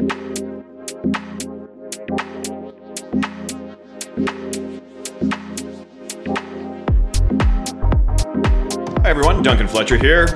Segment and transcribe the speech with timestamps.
[0.00, 0.06] Hi,
[9.04, 9.42] everyone.
[9.42, 10.26] Duncan Fletcher here,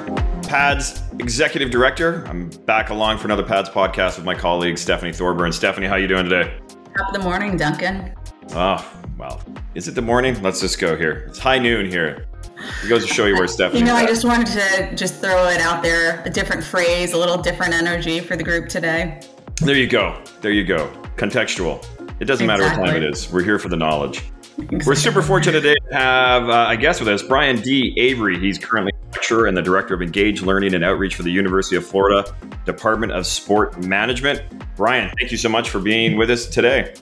[0.43, 2.27] PAADS Executive Director.
[2.27, 5.51] I'm back along for another PAADS podcast with my colleague Stephanie Thorburn.
[5.51, 6.59] Stephanie, how are you doing today?
[6.99, 8.15] Top of the morning, Duncan.
[8.51, 8.87] Oh,
[9.17, 9.41] well,
[9.75, 10.43] is it the morning?
[10.43, 11.25] Let's just go here.
[11.29, 12.27] It's high noon here.
[12.85, 13.81] It goes to show you where Stephanie.
[13.81, 17.17] You know, I just wanted to just throw it out there, a different phrase, a
[17.17, 19.23] little different energy for the group today.
[19.65, 20.23] There you go.
[20.43, 20.93] There you go.
[21.17, 21.83] Contextual.
[22.21, 23.33] It doesn't matter what time it is.
[23.33, 24.23] We're here for the knowledge.
[24.85, 27.95] We're super fortunate today to have, uh, I guess, with us Brian D.
[27.99, 28.39] Avery.
[28.39, 31.77] He's currently a lecturer and the director of Engaged Learning and Outreach for the University
[31.77, 32.31] of Florida
[32.67, 34.43] Department of Sport Management.
[34.77, 36.95] Brian, thank you so much for being with us today.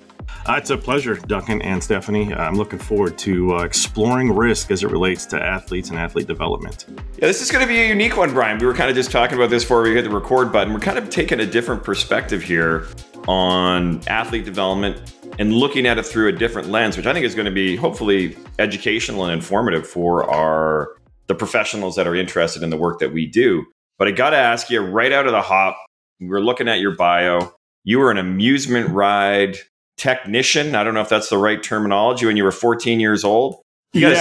[0.46, 2.32] Uh, it's a pleasure, Duncan and Stephanie.
[2.34, 6.86] I'm looking forward to uh, exploring risk as it relates to athletes and athlete development.
[6.88, 8.58] Yeah, this is going to be a unique one, Brian.
[8.58, 10.72] We were kind of just talking about this before we hit the record button.
[10.72, 12.88] We're kind of taking a different perspective here
[13.28, 17.34] on athlete development and looking at it through a different lens, which I think is
[17.34, 20.96] going to be hopefully educational and informative for our
[21.28, 23.64] the professionals that are interested in the work that we do.
[23.98, 25.78] But I got to ask you right out of the hop,
[26.20, 27.54] we're looking at your bio.
[27.84, 29.56] You were an amusement ride
[29.96, 30.74] technician.
[30.74, 33.60] I don't know if that's the right terminology when you were 14 years old.
[33.92, 34.14] You gotta-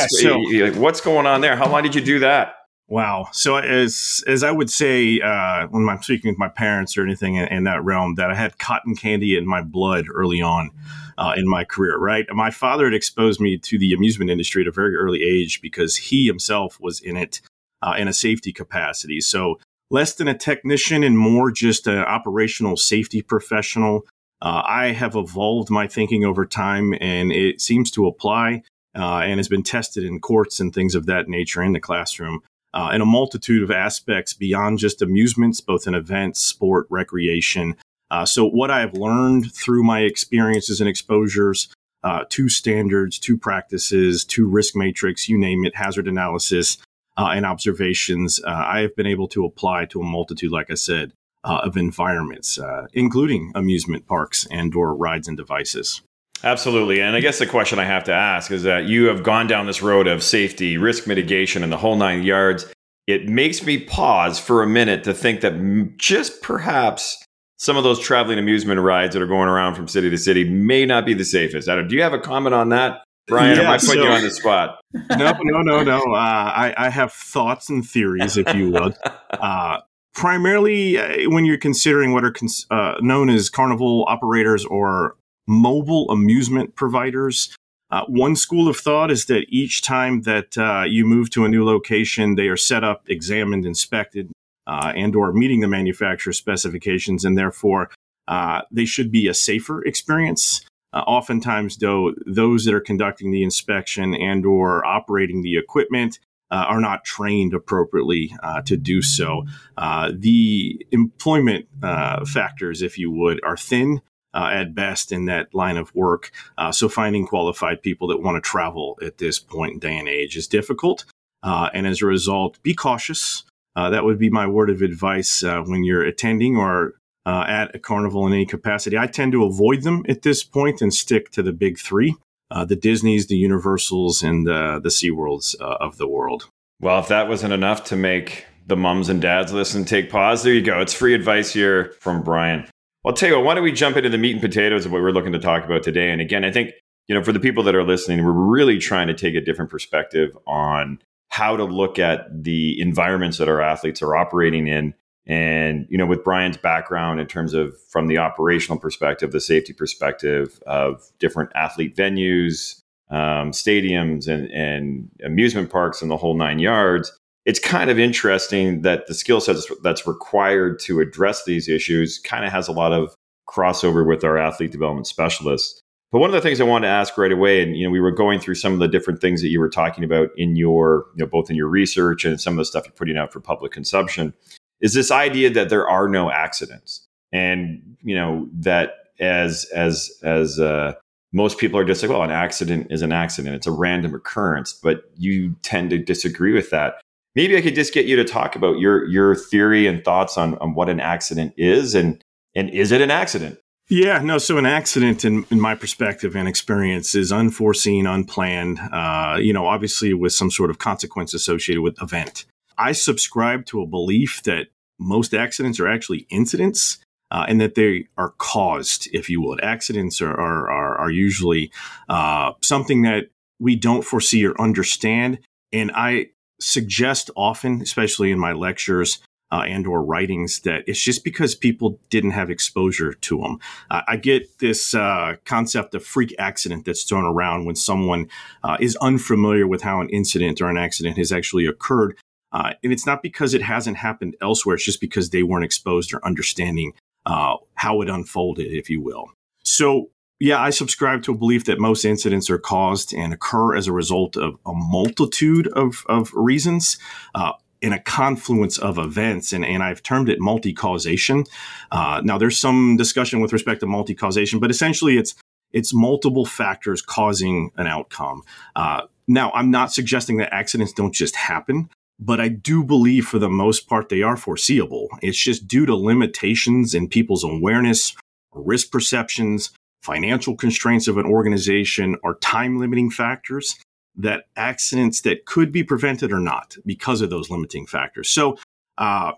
[0.49, 1.55] Yeah, so- what's going on there?
[1.55, 2.55] How long did you do that?
[2.87, 3.29] Wow.
[3.31, 7.35] So as as I would say uh, when I'm speaking with my parents or anything
[7.35, 10.71] in, in that realm, that I had cotton candy in my blood early on
[11.17, 11.97] uh, in my career.
[11.97, 12.25] Right.
[12.33, 15.95] My father had exposed me to the amusement industry at a very early age because
[15.95, 17.39] he himself was in it
[17.81, 19.21] uh, in a safety capacity.
[19.21, 19.57] So
[19.89, 24.01] less than a technician and more just an operational safety professional.
[24.41, 28.63] Uh, I have evolved my thinking over time, and it seems to apply
[28.95, 32.41] uh, and has been tested in courts and things of that nature in the classroom
[32.73, 37.75] uh, in a multitude of aspects beyond just amusements, both in events, sport, recreation.
[38.09, 41.69] Uh, so, what I have learned through my experiences and exposures
[42.03, 46.77] uh, to standards, to practices, to risk matrix, you name it, hazard analysis,
[47.17, 51.13] uh, and observations, I have been able to apply to a multitude, like I said,
[51.43, 56.01] uh, of environments, uh, including amusement parks and/or rides and devices.
[56.43, 57.01] Absolutely.
[57.01, 59.67] And I guess the question I have to ask is that you have gone down
[59.67, 62.65] this road of safety, risk mitigation, and the whole nine yards.
[63.07, 67.23] It makes me pause for a minute to think that just perhaps
[67.57, 70.85] some of those traveling amusement rides that are going around from city to city may
[70.85, 71.69] not be the safest.
[71.69, 73.59] I don't, do you have a comment on that, Brian?
[73.59, 74.79] Am I Yeah, putting you on the spot?
[75.11, 75.99] no, no, no, no.
[75.99, 78.95] Uh, I, I have thoughts and theories, if you would.
[79.31, 79.79] Uh,
[80.13, 85.15] primarily, uh, when you're considering what are cons- uh, known as carnival operators or
[85.47, 87.55] mobile amusement providers,
[87.91, 91.49] uh, one school of thought is that each time that uh, you move to a
[91.49, 94.31] new location, they are set up, examined, inspected,
[94.67, 97.89] uh, and/or meeting the manufacturer specifications, and therefore
[98.27, 100.61] uh, they should be a safer experience.
[100.93, 106.19] Oftentimes, though, those that are conducting the inspection and or operating the equipment
[106.51, 109.45] uh, are not trained appropriately uh, to do so.
[109.77, 114.01] Uh, the employment uh, factors, if you would, are thin
[114.33, 116.31] uh, at best in that line of work.
[116.57, 120.07] Uh, so finding qualified people that want to travel at this point in day and
[120.07, 121.05] age is difficult.
[121.43, 123.43] And as a result, be cautious.
[123.75, 126.95] That would be my word of advice when you're attending or
[127.25, 128.97] at a carnival in any capacity.
[128.97, 132.15] I tend to avoid them at this point and stick to the big three
[132.51, 136.49] uh, the Disneys, the Universals, and uh, the SeaWorlds uh, of the world.
[136.79, 140.43] Well, if that wasn't enough to make the mums and dads listen, take pause.
[140.43, 140.81] There you go.
[140.81, 142.67] It's free advice here from Brian.
[143.03, 145.33] Well, what, why don't we jump into the meat and potatoes of what we're looking
[145.33, 146.11] to talk about today?
[146.11, 146.71] And again, I think,
[147.07, 149.71] you know, for the people that are listening, we're really trying to take a different
[149.71, 150.99] perspective on
[151.29, 154.93] how to look at the environments that our athletes are operating in.
[155.27, 159.71] And, you know, with Brian's background in terms of from the operational perspective, the safety
[159.71, 162.79] perspective of different athlete venues,
[163.11, 167.11] um, stadiums, and, and amusement parks, and the whole nine yards,
[167.45, 172.45] it's kind of interesting that the skill set that's required to address these issues kind
[172.45, 173.15] of has a lot of
[173.49, 175.81] crossover with our athlete development specialists.
[176.11, 178.01] But one of the things I wanted to ask right away, and you know, we
[178.01, 181.05] were going through some of the different things that you were talking about in your,
[181.15, 183.39] you know, both in your research and some of the stuff you're putting out for
[183.39, 184.33] public consumption,
[184.81, 190.59] is this idea that there are no accidents, and you know that as as as
[190.59, 190.93] uh,
[191.31, 194.73] most people are just like, well, an accident is an accident; it's a random occurrence.
[194.73, 197.01] But you tend to disagree with that.
[197.35, 200.57] Maybe I could just get you to talk about your your theory and thoughts on
[200.57, 202.23] on what an accident is, and
[202.55, 203.59] and is it an accident?
[203.89, 204.37] Yeah, no.
[204.37, 208.79] So an accident, in, in my perspective and experience, is unforeseen, unplanned.
[208.79, 212.45] Uh, you know, obviously with some sort of consequence associated with event.
[212.77, 214.67] I subscribe to a belief that
[214.99, 216.99] most accidents are actually incidents.
[217.31, 219.63] uh, and that they are caused, if you would.
[219.63, 221.71] Accidents are, are, are, are usually
[222.09, 223.29] uh, something that
[223.59, 225.39] we don't foresee or understand.
[225.71, 226.27] And I
[226.59, 229.19] suggest often, especially in my lectures,
[229.53, 233.59] uh, and or writings that it's just because people didn't have exposure to them.
[233.89, 238.29] I get this uh, concept of freak accident that's thrown around when someone
[238.63, 242.17] uh, is unfamiliar with how an incident or an accident has actually occurred.
[242.53, 244.75] Uh, and it's not because it hasn't happened elsewhere.
[244.75, 246.93] It's just because they weren't exposed or understanding
[247.25, 249.31] uh, how it unfolded, if you will.
[249.63, 250.09] So
[250.39, 253.91] yeah, I subscribe to a belief that most incidents are caused and occur as a
[253.91, 256.97] result of a multitude of, of reasons.
[257.35, 261.45] Uh, in a confluence of events, and, and I've termed it multi causation.
[261.91, 265.33] Uh, now, there's some discussion with respect to multi causation, but essentially, it's
[265.73, 268.43] it's multiple factors causing an outcome.
[268.75, 271.89] Uh, now, I'm not suggesting that accidents don't just happen,
[272.21, 275.09] but I do believe for the most part they are foreseeable.
[275.23, 278.15] It's just due to limitations in people's awareness,
[278.53, 279.71] risk perceptions,
[280.03, 283.79] financial constraints of an organization, or time limiting factors
[284.15, 288.29] that accidents that could be prevented or not because of those limiting factors.
[288.29, 288.57] So,
[288.97, 289.33] uh,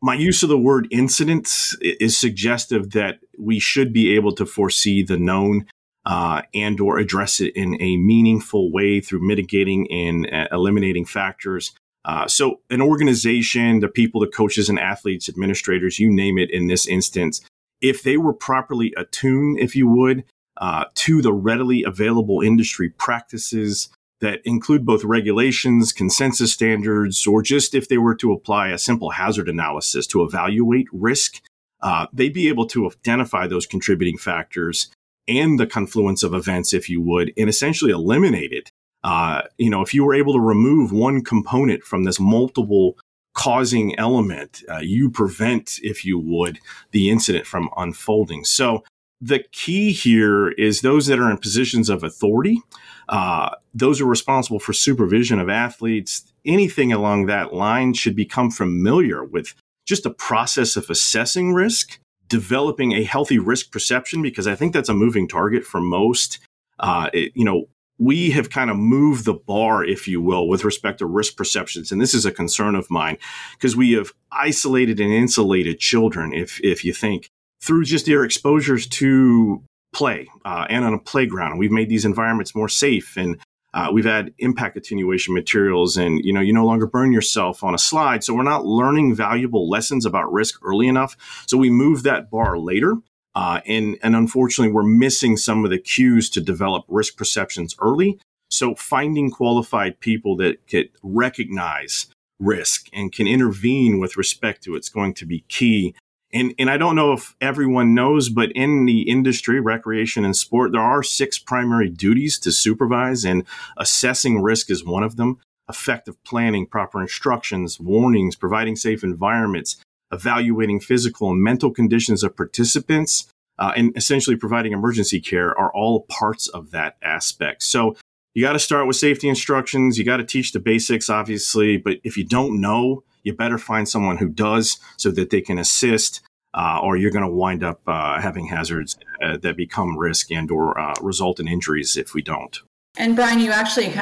[0.00, 5.02] my use of the word incident is suggestive that we should be able to foresee
[5.02, 5.66] the known
[6.06, 11.72] uh, and or address it in a meaningful way through mitigating and uh, eliminating factors.
[12.08, 16.50] Uh, so, an organization, the people, the coaches and athletes, administrators, you name it.
[16.50, 17.42] In this instance,
[17.82, 20.24] if they were properly attuned, if you would,
[20.56, 23.90] uh, to the readily available industry practices,
[24.20, 29.10] that include both regulations, consensus standards, or just if they were to apply a simple
[29.10, 31.40] hazard analysis to evaluate risk,
[31.82, 34.90] uh, they'd be able to identify those contributing factors
[35.28, 38.72] and the confluence of events, if you would, and essentially eliminate it.
[39.04, 42.96] Uh, you know, if you were able to remove one component from this multiple
[43.34, 46.58] causing element, uh, you prevent, if you would,
[46.90, 48.44] the incident from unfolding.
[48.44, 48.82] So
[49.20, 52.60] the key here is those that are in positions of authority,
[53.08, 56.24] uh, those are responsible for supervision of athletes.
[56.44, 59.54] Anything along that line should become familiar with
[59.86, 61.98] just the process of assessing risk,
[62.28, 66.38] developing a healthy risk perception, because I think that's a moving target for most.
[66.78, 67.68] Uh, it, you know,
[67.98, 71.90] we have kind of moved the bar, if you will, with respect to risk perceptions.
[71.90, 73.18] And this is a concern of mine
[73.52, 77.28] because we have isolated and insulated children, if, if you think
[77.60, 79.62] through just their exposures to
[79.92, 81.58] play uh, and on a playground.
[81.58, 83.38] We've made these environments more safe and
[83.74, 87.74] uh, we've had impact attenuation materials and you know you no longer burn yourself on
[87.74, 91.16] a slide so we're not learning valuable lessons about risk early enough
[91.46, 92.96] so we move that bar later
[93.38, 98.18] uh, and and unfortunately we're missing some of the cues to develop risk perceptions early
[98.50, 102.06] so finding qualified people that can recognize
[102.40, 105.94] risk and can intervene with respect to it's going to be key
[106.32, 110.72] and and I don't know if everyone knows, but in the industry, recreation and sport,
[110.72, 113.44] there are six primary duties to supervise, and
[113.78, 115.38] assessing risk is one of them.
[115.70, 119.82] Effective planning, proper instructions, warnings, providing safe environments,
[120.12, 123.28] evaluating physical and mental conditions of participants,
[123.58, 127.62] uh, and essentially providing emergency care are all parts of that aspect.
[127.62, 127.96] So
[128.34, 129.98] you got to start with safety instructions.
[129.98, 133.88] You got to teach the basics, obviously, but if you don't know, you better find
[133.88, 136.20] someone who does so that they can assist.
[136.54, 140.50] Uh, or you're going to wind up uh, having hazards uh, that become risk and
[140.50, 142.60] or uh, result in injuries if we don't.
[142.96, 143.94] And Brian, you actually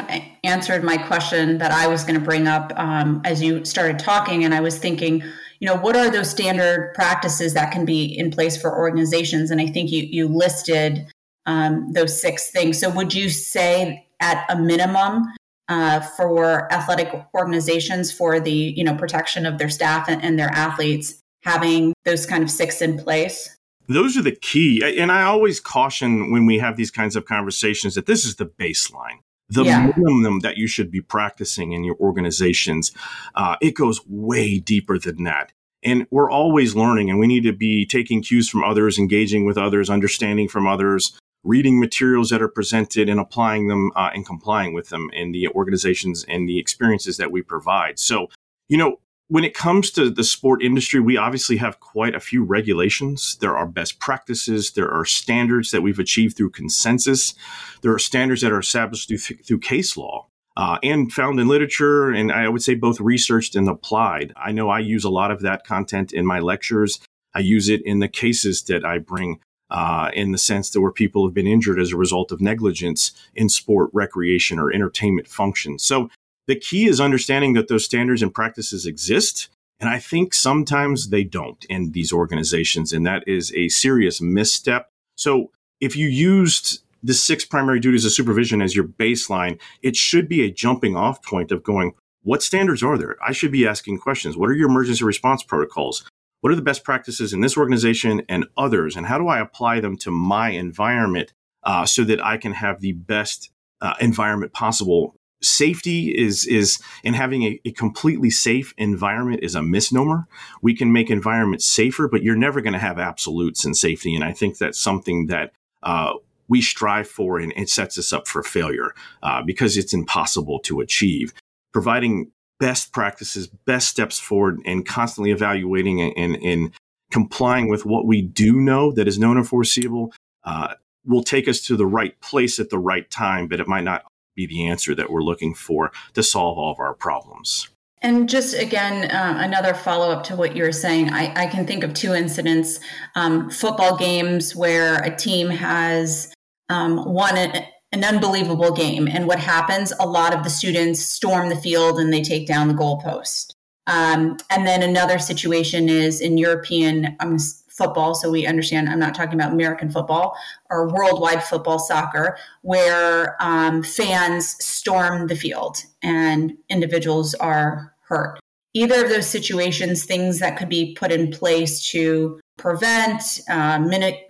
[0.45, 4.45] answered my question that I was going to bring up um, as you started talking,
[4.45, 5.23] and I was thinking,
[5.61, 9.51] you know, what are those standard practices that can be in place for organizations?
[9.51, 11.07] And I think you you listed
[11.47, 12.79] um, those six things.
[12.79, 15.25] So would you say at a minimum
[15.69, 20.51] uh, for athletic organizations for the you know protection of their staff and, and their
[20.51, 23.57] athletes having those kind of six in place
[23.89, 27.95] those are the key and i always caution when we have these kinds of conversations
[27.95, 29.93] that this is the baseline the yeah.
[29.97, 32.93] minimum that you should be practicing in your organizations
[33.35, 37.53] uh, it goes way deeper than that and we're always learning and we need to
[37.53, 42.49] be taking cues from others engaging with others understanding from others reading materials that are
[42.49, 47.17] presented and applying them uh, and complying with them in the organizations and the experiences
[47.17, 47.99] that we provide.
[47.99, 48.29] So,
[48.69, 48.99] you know,
[49.29, 53.37] when it comes to the sport industry, we obviously have quite a few regulations.
[53.41, 54.73] There are best practices.
[54.73, 57.35] There are standards that we've achieved through consensus.
[57.83, 60.27] There are standards that are established through, through case law.
[60.59, 64.33] Uh, and found in literature, and I would say both researched and applied.
[64.37, 66.99] I know I use a lot of that content in my lectures.
[67.35, 70.93] I use it in the cases that I bring uh, in the sense that where
[70.93, 75.85] people have been injured as a result of negligence in sport, recreation, or entertainment functions.
[75.85, 76.09] So
[76.47, 79.49] the key is understanding that those standards and practices exist.
[79.79, 84.91] And I think sometimes they don't in these organizations, and that is a serious misstep.
[85.17, 85.51] So
[85.81, 90.45] if you used the six primary duties of supervision as your baseline, it should be
[90.45, 93.17] a jumping off point of going, what standards are there?
[93.25, 94.37] I should be asking questions.
[94.37, 96.09] What are your emergency response protocols?
[96.41, 98.97] What are the best practices in this organization and others?
[98.97, 101.33] And how do I apply them to my environment
[101.65, 103.51] uh, so that I can have the best
[103.81, 105.16] uh, environment possible?
[105.43, 110.27] Safety is is in having a, a completely safe environment is a misnomer.
[110.63, 114.15] We can make environments safer, but you're never going to have absolutes in safety.
[114.15, 115.53] And I think that's something that
[115.83, 116.15] uh,
[116.49, 120.81] we strive for, and it sets us up for failure uh, because it's impossible to
[120.81, 121.35] achieve
[121.73, 126.73] providing best practices, best steps forward, and constantly evaluating and, and,
[127.13, 130.13] complying with what we do know that is known and foreseeable
[130.45, 130.75] uh,
[131.05, 134.05] will take us to the right place at the right time, but it might not
[134.37, 137.69] be the answer that we're looking for to solve all of our problems.
[138.03, 141.67] And just again, uh, another follow up to what you were saying, I, I can
[141.67, 142.79] think of two incidents
[143.17, 146.33] um, football games where a team has
[146.69, 149.09] um, won an unbelievable game.
[149.09, 149.93] And what happens?
[149.99, 153.55] A lot of the students storm the field and they take down the goalpost.
[153.87, 157.39] Um, and then another situation is in European um,
[157.77, 158.15] football.
[158.15, 160.37] So we understand I'm not talking about American football
[160.71, 168.39] or worldwide football soccer, where um, fans storm the field and individuals are hurt.
[168.75, 173.79] Either of those situations, things that could be put in place to prevent, uh,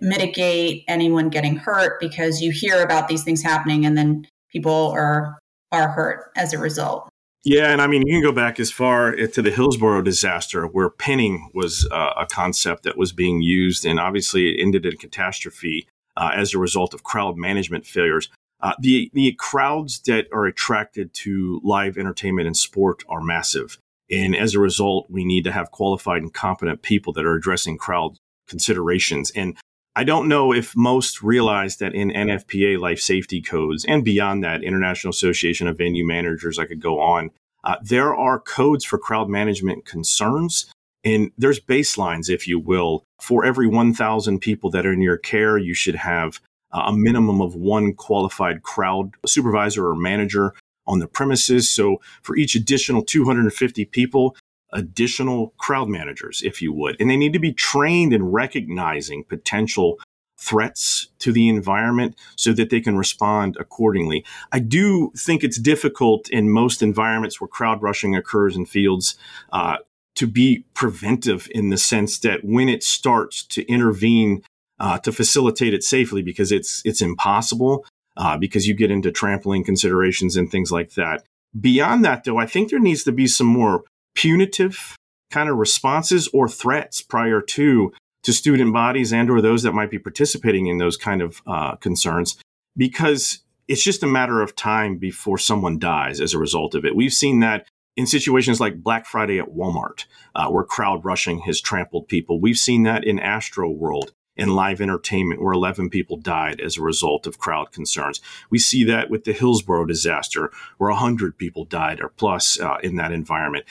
[0.01, 5.37] mitigate anyone getting hurt because you hear about these things happening and then people are
[5.71, 7.09] are hurt as a result.
[7.49, 10.89] Yeah, and I mean, you can go back as far to the Hillsborough disaster, where
[10.89, 15.87] penning was uh, a concept that was being used, and obviously it ended in catastrophe
[16.17, 18.27] uh, as a result of crowd management failures.
[18.59, 23.77] Uh, the the crowds that are attracted to live entertainment and sport are massive.
[24.11, 27.77] And as a result, we need to have qualified and competent people that are addressing
[27.77, 28.17] crowd
[28.49, 29.31] considerations.
[29.31, 29.55] And
[29.97, 34.63] I don't know if most realize that in NFPA life safety codes and beyond that,
[34.63, 37.31] International Association of Venue Managers, I could go on,
[37.63, 40.71] uh, there are codes for crowd management concerns.
[41.03, 43.05] And there's baselines, if you will.
[43.19, 47.41] For every 1,000 people that are in your care, you should have uh, a minimum
[47.41, 50.53] of one qualified crowd supervisor or manager
[50.85, 51.71] on the premises.
[51.71, 54.35] So for each additional 250 people,
[54.73, 56.95] additional crowd managers, if you would.
[56.99, 59.99] And they need to be trained in recognizing potential
[60.39, 64.23] threats to the environment so that they can respond accordingly.
[64.51, 69.17] I do think it's difficult in most environments where crowd rushing occurs in fields
[69.51, 69.77] uh,
[70.15, 74.43] to be preventive in the sense that when it starts to intervene
[74.79, 77.83] uh, to facilitate it safely, because it's it's impossible
[78.15, 81.23] uh, because you get into trampling considerations and things like that.
[81.59, 83.83] Beyond that, though, I think there needs to be some more
[84.17, 84.95] punitive
[85.31, 87.93] kind of responses or threats prior to
[88.23, 91.75] to student bodies and or those that might be participating in those kind of uh,
[91.75, 92.35] concerns.
[92.75, 96.95] Because it's just a matter of time before someone dies as a result of it.
[96.95, 100.05] We've seen that in situations like black friday at walmart
[100.35, 102.41] uh, where crowd rushing has trampled people.
[102.41, 107.25] We've seen that in Astroworld and live entertainment, where 11 people died as a result
[107.27, 108.21] of crowd concerns.
[108.49, 112.97] We see that with the Hillsborough disaster, where 100 people died or plus uh, in
[112.97, 113.65] that environment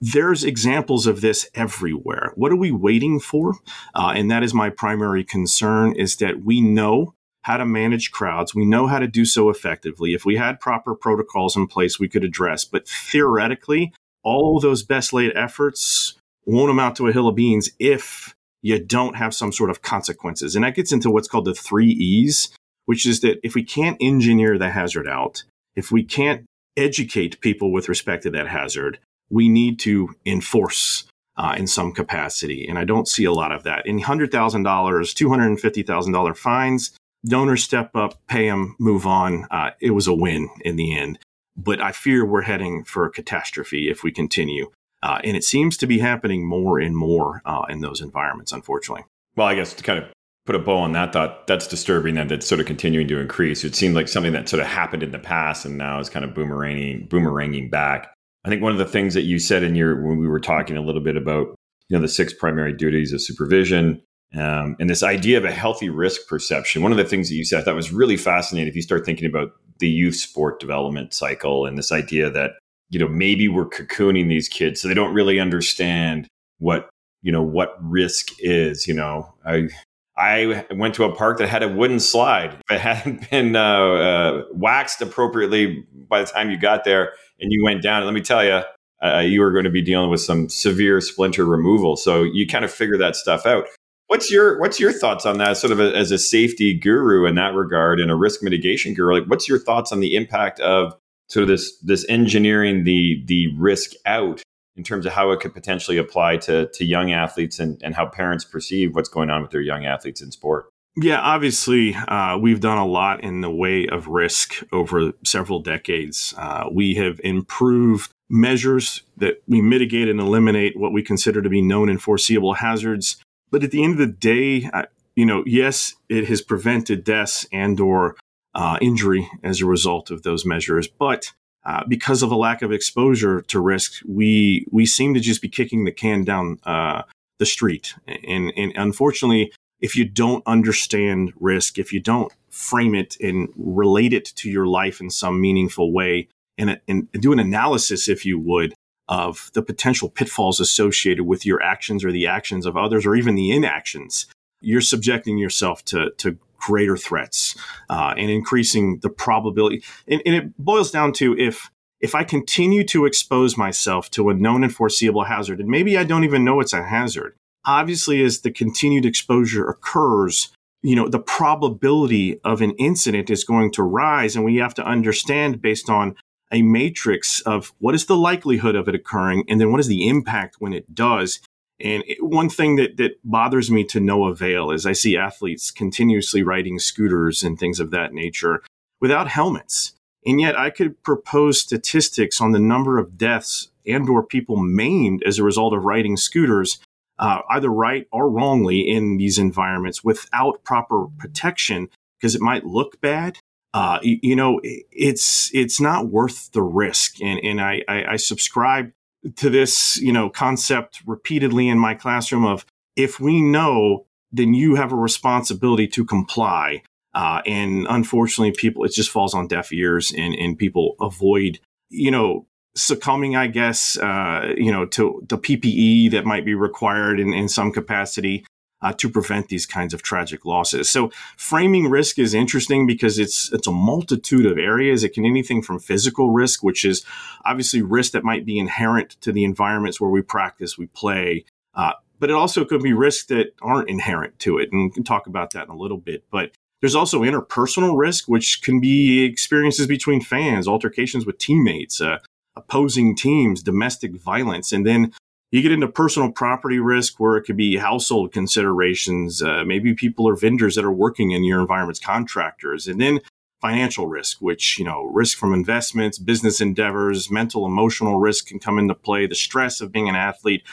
[0.00, 2.32] there's examples of this everywhere.
[2.36, 3.54] What are we waiting for?
[3.94, 8.54] Uh, and that is my primary concern is that we know how to manage crowds.
[8.54, 10.14] We know how to do so effectively.
[10.14, 12.64] If we had proper protocols in place, we could address.
[12.64, 16.14] But theoretically, all those best laid efforts
[16.46, 20.54] won't amount to a hill of beans if you don't have some sort of consequences.
[20.54, 23.96] And that gets into what's called the three E's, which is that if we can't
[24.00, 25.42] engineer the hazard out,
[25.74, 26.44] if we can't
[26.76, 29.00] educate people with respect to that hazard,
[29.32, 31.04] we need to enforce
[31.36, 32.68] uh, in some capacity.
[32.68, 33.84] And I don't see a lot of that.
[33.86, 36.92] In $100,000, $250,000 fines,
[37.26, 39.46] donors step up, pay them, move on.
[39.50, 41.18] Uh, it was a win in the end.
[41.56, 44.70] But I fear we're heading for a catastrophe if we continue.
[45.02, 49.04] Uh, and it seems to be happening more and more uh, in those environments, unfortunately.
[49.34, 50.06] Well, I guess to kind of
[50.44, 53.64] put a bow on that thought, that's disturbing that it's sort of continuing to increase.
[53.64, 56.24] It seemed like something that sort of happened in the past and now is kind
[56.24, 58.11] of boomeranging, boomeranging back.
[58.44, 60.76] I think one of the things that you said in your when we were talking
[60.76, 61.54] a little bit about
[61.88, 64.02] you know the six primary duties of supervision
[64.34, 66.82] um, and this idea of a healthy risk perception.
[66.82, 68.68] One of the things that you said I thought was really fascinating.
[68.68, 72.52] If you start thinking about the youth sport development cycle and this idea that
[72.90, 76.88] you know maybe we're cocooning these kids so they don't really understand what
[77.22, 79.68] you know what risk is you know i
[80.16, 83.60] i went to a park that had a wooden slide if it hadn't been uh,
[83.60, 88.22] uh, waxed appropriately by the time you got there and you went down let me
[88.22, 88.62] tell you
[89.02, 91.96] uh, you are going to be dealing with some severe splinter removal.
[91.96, 93.66] So you kind of figure that stuff out.
[94.06, 95.56] What's your what's your thoughts on that?
[95.56, 99.14] Sort of a, as a safety guru in that regard, and a risk mitigation guru.
[99.20, 100.94] Like, what's your thoughts on the impact of
[101.28, 104.42] sort of this this engineering the the risk out
[104.76, 108.06] in terms of how it could potentially apply to to young athletes and and how
[108.06, 110.66] parents perceive what's going on with their young athletes in sport?
[110.94, 116.34] Yeah, obviously, uh, we've done a lot in the way of risk over several decades.
[116.36, 121.62] Uh, we have improved measures that we mitigate and eliminate what we consider to be
[121.62, 123.16] known and foreseeable hazards
[123.52, 127.46] but at the end of the day, I, you know, yes, it has prevented deaths
[127.52, 128.16] and or
[128.54, 131.32] uh, injury as a result of those measures, but
[131.64, 135.48] uh, because of a lack of exposure to risk, we we seem to just be
[135.48, 137.02] kicking the can down uh,
[137.38, 137.94] the street.
[138.06, 144.12] And, and unfortunately, if you don't understand risk, if you don't frame it and relate
[144.12, 148.38] it to your life in some meaningful way, and, and do an analysis, if you
[148.38, 148.74] would,
[149.08, 153.34] of the potential pitfalls associated with your actions or the actions of others or even
[153.34, 154.26] the inactions,
[154.60, 157.56] you're subjecting yourself to, to greater threats
[157.90, 159.82] uh, and increasing the probability.
[160.06, 161.70] And, and it boils down to if
[162.00, 166.02] if I continue to expose myself to a known and foreseeable hazard, and maybe I
[166.02, 170.50] don't even know it's a hazard, obviously as the continued exposure occurs,
[170.82, 174.34] you know, the probability of an incident is going to rise.
[174.34, 176.16] And we have to understand based on
[176.52, 180.06] a matrix of what is the likelihood of it occurring and then what is the
[180.08, 181.40] impact when it does.
[181.80, 185.70] And it, one thing that, that bothers me to no avail is I see athletes
[185.70, 188.62] continuously riding scooters and things of that nature
[189.00, 189.94] without helmets.
[190.24, 195.22] And yet I could propose statistics on the number of deaths and or people maimed
[195.24, 196.78] as a result of riding scooters,
[197.22, 201.88] uh, either right or wrongly in these environments without proper protection
[202.18, 203.38] because it might look bad
[203.74, 207.20] uh, you, you, know, it's it's not worth the risk.
[207.22, 208.92] And and I, I, I subscribe
[209.36, 214.74] to this you know concept repeatedly in my classroom of if we know, then you
[214.74, 216.82] have a responsibility to comply.
[217.14, 222.10] Uh, and unfortunately, people it just falls on deaf ears, and and people avoid you
[222.10, 227.32] know succumbing, I guess, uh, you know, to the PPE that might be required in,
[227.32, 228.44] in some capacity
[228.82, 230.90] uh, to prevent these kinds of tragic losses.
[230.90, 235.04] So framing risk is interesting because it's it's a multitude of areas.
[235.04, 237.04] It can anything from physical risk, which is
[237.44, 241.44] obviously risk that might be inherent to the environments where we practice, we play.
[241.74, 245.04] Uh, but it also could be risks that aren't inherent to it, and we can
[245.04, 246.24] talk about that in a little bit.
[246.30, 252.18] But there's also interpersonal risk, which can be experiences between fans, altercations with teammates, uh,
[252.56, 255.12] opposing teams, domestic violence, and then
[255.50, 259.42] you get into personal property risk where it could be household considerations.
[259.42, 263.20] Uh, maybe people or vendors that are working in your environments, contractors, and then
[263.60, 268.78] financial risk, which, you know, risk from investments, business endeavors, mental, emotional risk can come
[268.78, 269.26] into play.
[269.26, 270.64] The stress of being an athlete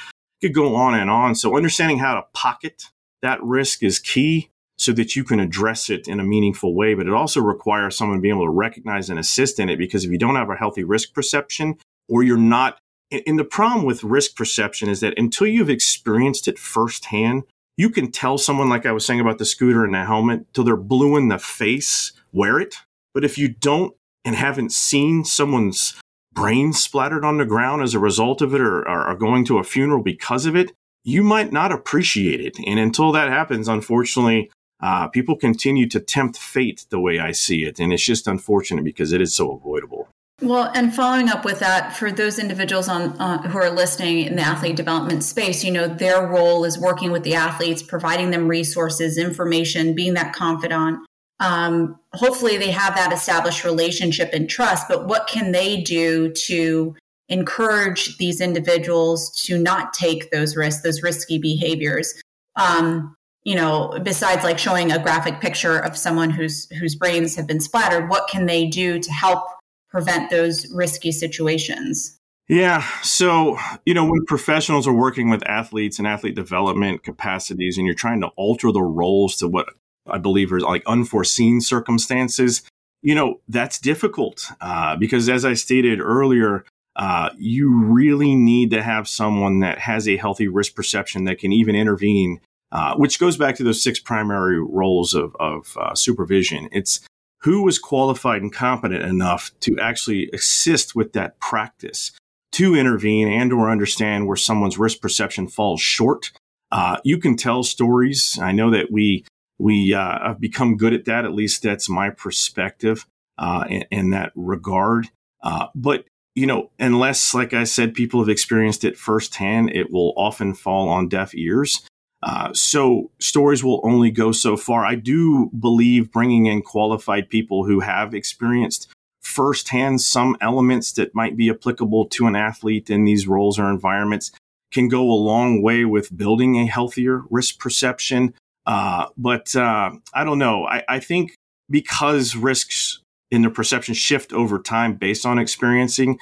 [0.42, 1.36] could go on and on.
[1.36, 2.86] So understanding how to pocket
[3.22, 6.94] that risk is key so that you can address it in a meaningful way.
[6.94, 10.12] But it also requires someone being able to recognize and assist in it because if
[10.12, 12.80] you don't have a healthy risk perception or you're not
[13.12, 17.44] and the problem with risk perception is that until you've experienced it firsthand,
[17.76, 20.63] you can tell someone, like I was saying about the scooter and the helmet, till
[20.63, 22.76] they're blue in the face, wear it.
[23.13, 26.00] But if you don't and haven't seen someone's
[26.34, 29.63] brain splattered on the ground as a result of it or are going to a
[29.63, 30.72] funeral because of it,
[31.04, 32.58] you might not appreciate it.
[32.68, 37.65] And until that happens, unfortunately, uh, people continue to tempt fate the way I see
[37.65, 37.80] it.
[37.80, 40.08] And it's just unfortunate because it is so avoidable.
[40.42, 44.38] Well, and following up with that, for those individuals on uh, who are listening in
[44.38, 48.48] the athlete development space, you know, their role is working with the athletes, providing them
[48.48, 51.00] resources, information, being that confidant.
[51.42, 54.88] Um, hopefully, they have that established relationship and trust.
[54.88, 56.96] But what can they do to
[57.28, 62.13] encourage these individuals to not take those risks, those risky behaviors?
[62.56, 67.47] Um, you know, besides like showing a graphic picture of someone whose whose brains have
[67.47, 69.43] been splattered, what can they do to help
[69.89, 72.17] prevent those risky situations?
[72.47, 72.84] Yeah.
[73.04, 77.95] So, you know, when professionals are working with athletes and athlete development capacities, and you're
[77.95, 79.67] trying to alter the roles to what
[80.08, 82.63] I believe are like unforeseen circumstances,
[83.02, 88.82] you know, that's difficult uh, because, as I stated earlier, uh, you really need to
[88.82, 93.38] have someone that has a healthy risk perception that can even intervene, uh, which goes
[93.38, 96.69] back to those six primary roles of, of uh, supervision.
[96.71, 97.01] It's
[97.41, 102.12] who was qualified and competent enough to actually assist with that practice
[102.51, 106.32] to intervene and or understand where someone's risk perception falls short.
[106.71, 108.38] Uh, you can tell stories.
[108.41, 109.25] I know that we
[109.58, 111.25] we uh, have become good at that.
[111.25, 113.05] At least that's my perspective
[113.38, 115.10] uh, in, in, that regard.
[115.43, 116.05] Uh, but
[116.36, 120.88] you know, unless, like I said, people have experienced it firsthand, it will often fall
[120.88, 121.86] on deaf ears.
[122.21, 124.86] Uh, so stories will only go so far.
[124.86, 131.38] I do believe bringing in qualified people who have experienced firsthand some elements that might
[131.38, 134.32] be applicable to an athlete in these roles or environments
[134.71, 138.34] can go a long way with building a healthier risk perception.
[138.65, 140.65] Uh, but uh, I don't know.
[140.65, 141.34] I, I think
[141.69, 143.01] because risks
[143.32, 146.19] in the perception shift over time based on experiencing,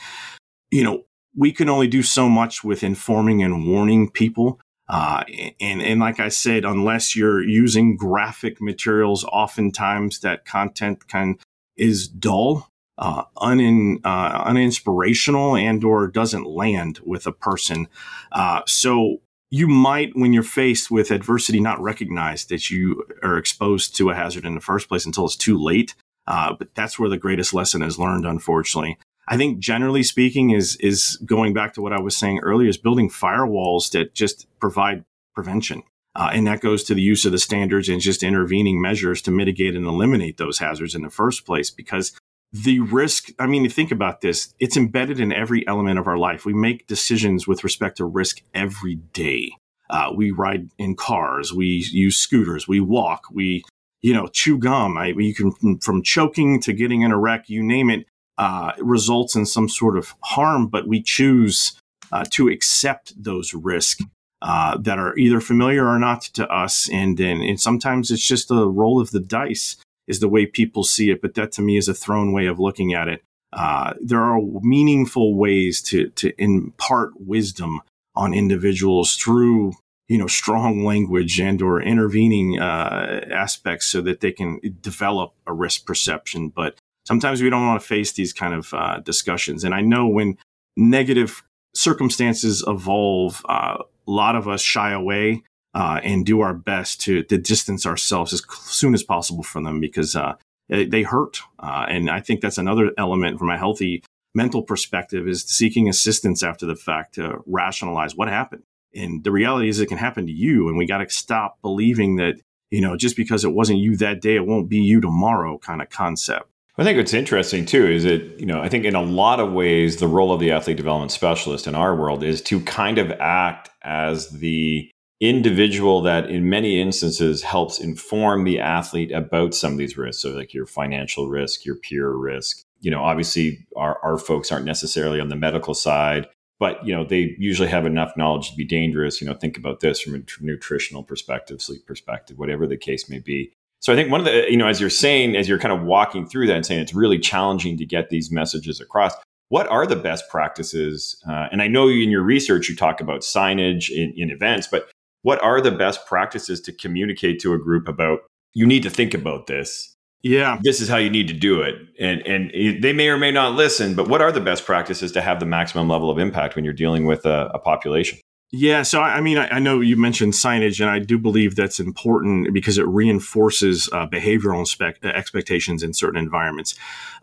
[0.71, 1.03] you know,
[1.35, 4.59] we can only do so much with informing and warning people.
[4.89, 5.23] Uh,
[5.59, 11.37] and, and like I said, unless you're using graphic materials, oftentimes that content can
[11.75, 17.87] is dull, uh, unin, uh, uninspirational, and or doesn't land with a person.
[18.31, 23.95] Uh, so you might, when you're faced with adversity, not recognize that you are exposed
[23.97, 25.95] to a hazard in the first place until it's too late.
[26.25, 28.97] Uh, but that's where the greatest lesson is learned, unfortunately.
[29.27, 32.77] I think generally speaking is is going back to what I was saying earlier is
[32.77, 35.03] building firewalls that just provide
[35.35, 35.83] prevention.
[36.15, 39.29] Uh, and that goes to the use of the standards and just intervening measures to
[39.29, 41.69] mitigate and eliminate those hazards in the first place.
[41.69, 42.17] Because
[42.51, 46.17] the risk, I mean, you think about this, it's embedded in every element of our
[46.17, 46.43] life.
[46.43, 49.51] We make decisions with respect to risk every day.
[49.89, 53.63] Uh, we ride in cars, we use scooters, we walk, we,
[54.01, 54.97] you know, chew gum.
[54.97, 58.05] I, you can, from choking to getting in a wreck, you name it,
[58.37, 61.79] uh, results in some sort of harm, but we choose
[62.11, 64.03] uh, to accept those risks
[64.41, 66.89] uh, that are either familiar or not to us.
[66.89, 70.83] And, and, and sometimes it's just the roll of the dice is the way people
[70.83, 71.21] see it.
[71.21, 73.23] But that to me is a thrown way of looking at it.
[73.51, 77.81] Uh, there are meaningful ways to, to impart wisdom
[78.15, 79.73] on individuals through
[80.07, 85.53] you know strong language and or intervening uh, aspects so that they can develop a
[85.53, 86.75] risk perception but
[87.07, 89.63] sometimes we don't want to face these kind of uh, discussions.
[89.63, 90.37] And I know when
[90.75, 91.41] negative
[91.73, 95.43] circumstances evolve, uh, a lot of us shy away
[95.73, 99.79] uh, and do our best to, to, distance ourselves as soon as possible from them
[99.79, 100.33] because uh,
[100.69, 101.39] they hurt.
[101.59, 104.03] Uh, and I think that's another element from a healthy
[104.35, 108.63] mental perspective is seeking assistance after the fact to rationalize what happened.
[108.93, 110.67] And the reality is it can happen to you.
[110.67, 112.35] And we got to stop believing that,
[112.69, 115.81] you know, just because it wasn't you that day, it won't be you tomorrow kind
[115.81, 116.49] of concept.
[116.79, 119.51] I think what's interesting too is that, you know, I think in a lot of
[119.51, 123.11] ways, the role of the athlete development specialist in our world is to kind of
[123.13, 129.79] act as the individual that in many instances helps inform the athlete about some of
[129.79, 130.21] these risks.
[130.21, 132.61] So, like your financial risk, your peer risk.
[132.81, 136.27] You know, obviously, our, our folks aren't necessarily on the medical side,
[136.59, 139.19] but, you know, they usually have enough knowledge to be dangerous.
[139.19, 143.17] You know, think about this from a nutritional perspective, sleep perspective, whatever the case may
[143.17, 143.51] be.
[143.79, 145.85] So I think one of the, you know, as you're saying, as you're kind of
[145.85, 149.13] walking through that and saying it's really challenging to get these messages across,
[149.49, 151.21] what are the best practices?
[151.27, 154.89] Uh, and I know in your research you talk about signage in, in events, but
[155.21, 158.19] what are the best practices to communicate to a group about
[158.53, 159.93] you need to think about this?
[160.23, 160.59] Yeah.
[160.63, 161.75] This is how you need to do it.
[161.99, 165.21] And and they may or may not listen, but what are the best practices to
[165.21, 168.19] have the maximum level of impact when you're dealing with a, a population?
[168.51, 172.53] Yeah, so I mean, I, know you mentioned signage, and I do believe that's important
[172.53, 176.75] because it reinforces uh, behavioral uh, expectations in certain environments.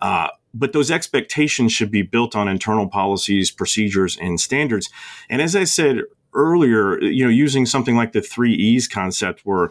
[0.03, 4.91] Uh, but those expectations should be built on internal policies, procedures, and standards.
[5.31, 6.03] And as I said
[6.35, 9.71] earlier, you know, using something like the three E's concept, where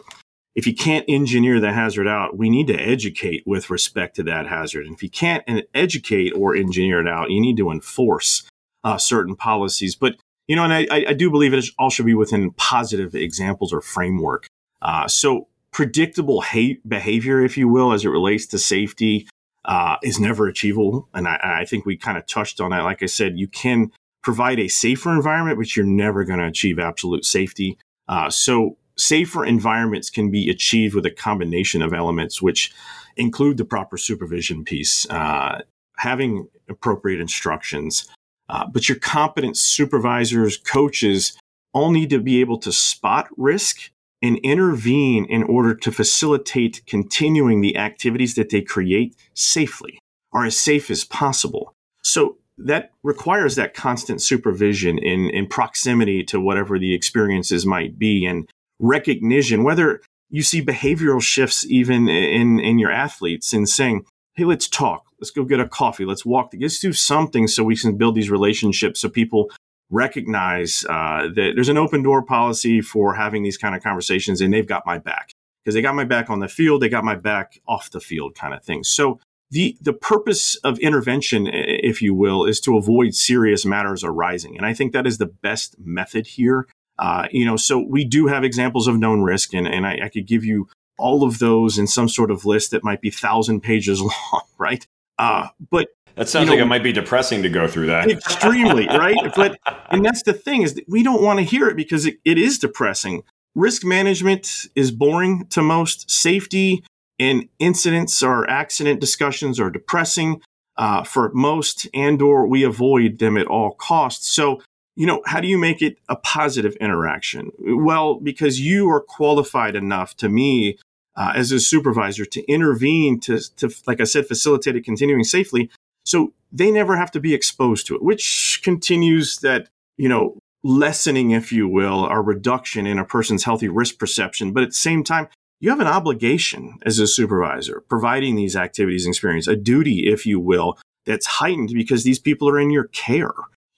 [0.56, 4.48] if you can't engineer the hazard out, we need to educate with respect to that
[4.48, 4.86] hazard.
[4.86, 8.42] And if you can't educate or engineer it out, you need to enforce
[8.82, 9.94] uh, certain policies.
[9.94, 13.72] But you know, and I, I do believe it all should be within positive examples
[13.72, 14.46] or framework.
[14.82, 19.26] Uh, so predictable hate behavior, if you will, as it relates to safety,
[19.64, 21.08] uh, is never achievable.
[21.14, 22.84] And I, I think we kind of touched on that.
[22.84, 23.90] Like I said, you can
[24.22, 27.78] provide a safer environment, but you're never going to achieve absolute safety.
[28.08, 32.72] Uh, so safer environments can be achieved with a combination of elements, which
[33.16, 35.62] include the proper supervision piece, uh,
[35.98, 38.08] having appropriate instructions,
[38.48, 41.36] uh, but your competent supervisors, coaches
[41.72, 43.90] all need to be able to spot risk
[44.22, 49.98] and intervene in order to facilitate continuing the activities that they create safely
[50.32, 51.72] or as safe as possible.
[52.02, 58.24] So that requires that constant supervision in, in proximity to whatever the experiences might be
[58.24, 64.04] and recognition, whether you see behavioral shifts even in, in your athletes and saying,
[64.34, 65.04] hey, let's talk.
[65.20, 66.04] Let's go get a coffee.
[66.04, 66.52] Let's walk.
[66.58, 69.50] Let's do something so we can build these relationships so people
[69.90, 74.52] recognize uh, that there's an open door policy for having these kind of conversations and
[74.52, 75.30] they've got my back
[75.64, 76.82] because they got my back on the field.
[76.82, 78.82] They got my back off the field kind of thing.
[78.84, 79.20] So
[79.50, 84.66] the the purpose of intervention, if you will, is to avoid serious matters arising, and
[84.66, 86.66] I think that is the best method here.
[86.98, 90.08] Uh, you know, so we do have examples of known risk, and, and I, I
[90.08, 93.60] could give you all of those in some sort of list that might be thousand
[93.60, 94.86] pages long, right?
[95.18, 98.10] Uh, but that sounds you know, like it might be depressing to go through that.
[98.10, 99.32] extremely, right?
[99.34, 99.58] But
[99.90, 102.38] and that's the thing is that we don't want to hear it because it, it
[102.38, 103.22] is depressing.
[103.54, 106.10] Risk management is boring to most.
[106.10, 106.84] Safety
[107.18, 110.40] and incidents or accident discussions are depressing
[110.76, 114.28] uh, for most, and or we avoid them at all costs.
[114.28, 114.60] So
[114.96, 117.50] you know, how do you make it a positive interaction?
[117.58, 120.78] Well, because you are qualified enough to me
[121.16, 125.70] uh, as a supervisor to intervene to, to, like I said, facilitate it continuing safely.
[126.04, 131.32] So they never have to be exposed to it, which continues that, you know, lessening,
[131.32, 134.52] if you will, or reduction in a person's healthy risk perception.
[134.52, 135.28] But at the same time,
[135.60, 140.26] you have an obligation as a supervisor providing these activities and experience, a duty, if
[140.26, 143.32] you will, that's heightened because these people are in your care.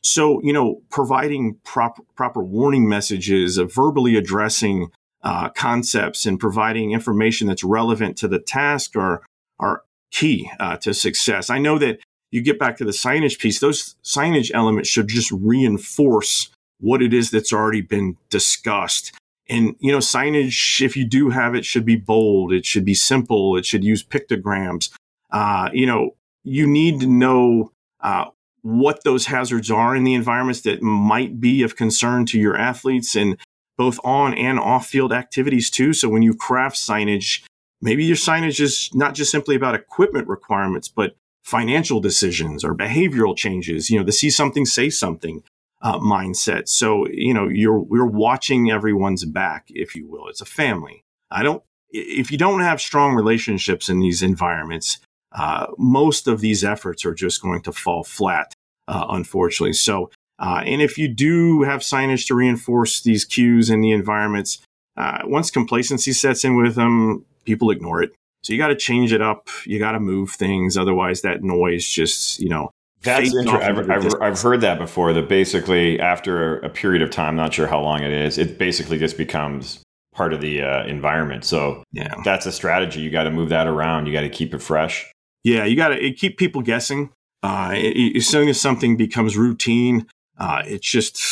[0.07, 4.91] So, you know, providing proper, proper warning messages, verbally addressing
[5.23, 9.23] uh, concepts and providing information that's relevant to the task are,
[9.59, 11.51] are key uh, to success.
[11.51, 11.99] I know that
[12.31, 17.13] you get back to the signage piece, those signage elements should just reinforce what it
[17.13, 19.13] is that's already been discussed.
[19.49, 22.53] And, you know, signage, if you do have it, should be bold.
[22.53, 23.57] It should be simple.
[23.57, 24.91] It should use pictograms.
[25.31, 26.15] Uh, you know,
[26.45, 28.27] you need to know uh,
[28.67, 33.15] what those hazards are in the environments that might be of concern to your athletes
[33.15, 33.39] and
[33.79, 35.93] both on and off field activities too.
[35.93, 37.45] So when you craft signage,
[37.81, 43.37] maybe your signage is not just simply about equipment requirements, but financial decisions or behavioral
[43.37, 45.45] changes, you know, the see something, say something
[45.81, 46.69] uh, mindset.
[46.69, 50.27] So, you know, you're, you're watching everyone's back, if you will.
[50.27, 51.05] It's a family.
[51.31, 54.99] I don't, if you don't have strong relationships in these environments,
[55.33, 58.53] uh, most of these efforts are just going to fall flat,
[58.89, 59.73] uh, unfortunately.
[59.73, 64.63] So, uh, and if you do have signage to reinforce these cues in the environments,
[64.97, 68.13] uh, once complacency sets in with them, people ignore it.
[68.43, 69.49] So you got to change it up.
[69.65, 70.77] You got to move things.
[70.77, 72.71] Otherwise, that noise just, you know,
[73.03, 73.61] that's interesting.
[73.61, 75.13] I've, I've, I've, heard that before.
[75.13, 78.99] That basically, after a period of time, not sure how long it is, it basically
[78.99, 79.83] just becomes
[80.15, 81.45] part of the uh, environment.
[81.45, 83.01] So yeah, that's a strategy.
[83.01, 84.07] You got to move that around.
[84.07, 85.11] You got to keep it fresh.
[85.47, 87.11] Yeah, you got to keep people guessing.
[87.41, 91.23] Uh, it, as soon as something becomes routine, uh, it's just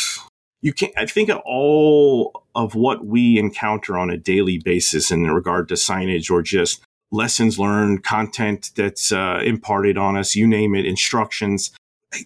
[0.61, 0.93] you can't.
[0.95, 5.73] I think of all of what we encounter on a daily basis in regard to
[5.73, 11.71] signage or just lessons learned, content that's uh, imparted on us, you name it, instructions.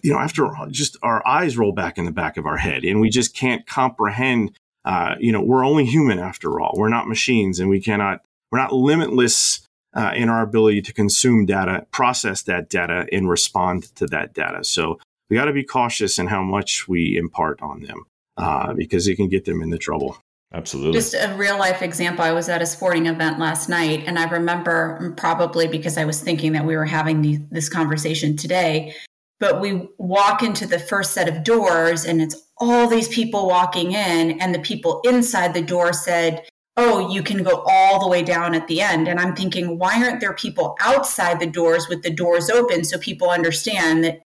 [0.04, 2.84] You know, after all, just our eyes roll back in the back of our head,
[2.84, 4.52] and we just can't comprehend.
[4.84, 6.72] Uh, you know, we're only human after all.
[6.76, 8.20] We're not machines, and we cannot.
[8.52, 13.94] We're not limitless uh, in our ability to consume data, process that data, and respond
[13.96, 14.64] to that data.
[14.64, 14.98] So
[15.28, 18.04] we got to be cautious in how much we impart on them
[18.36, 20.16] uh, because it can get them into trouble.
[20.52, 20.92] Absolutely.
[20.92, 22.24] Just a real life example.
[22.24, 26.20] I was at a sporting event last night, and I remember probably because I was
[26.20, 28.94] thinking that we were having the, this conversation today.
[29.38, 33.92] But we walk into the first set of doors, and it's all these people walking
[33.92, 36.44] in, and the people inside the door said,
[36.80, 39.06] oh, you can go all the way down at the end.
[39.06, 42.98] And I'm thinking, why aren't there people outside the doors with the doors open so
[42.98, 44.22] people understand that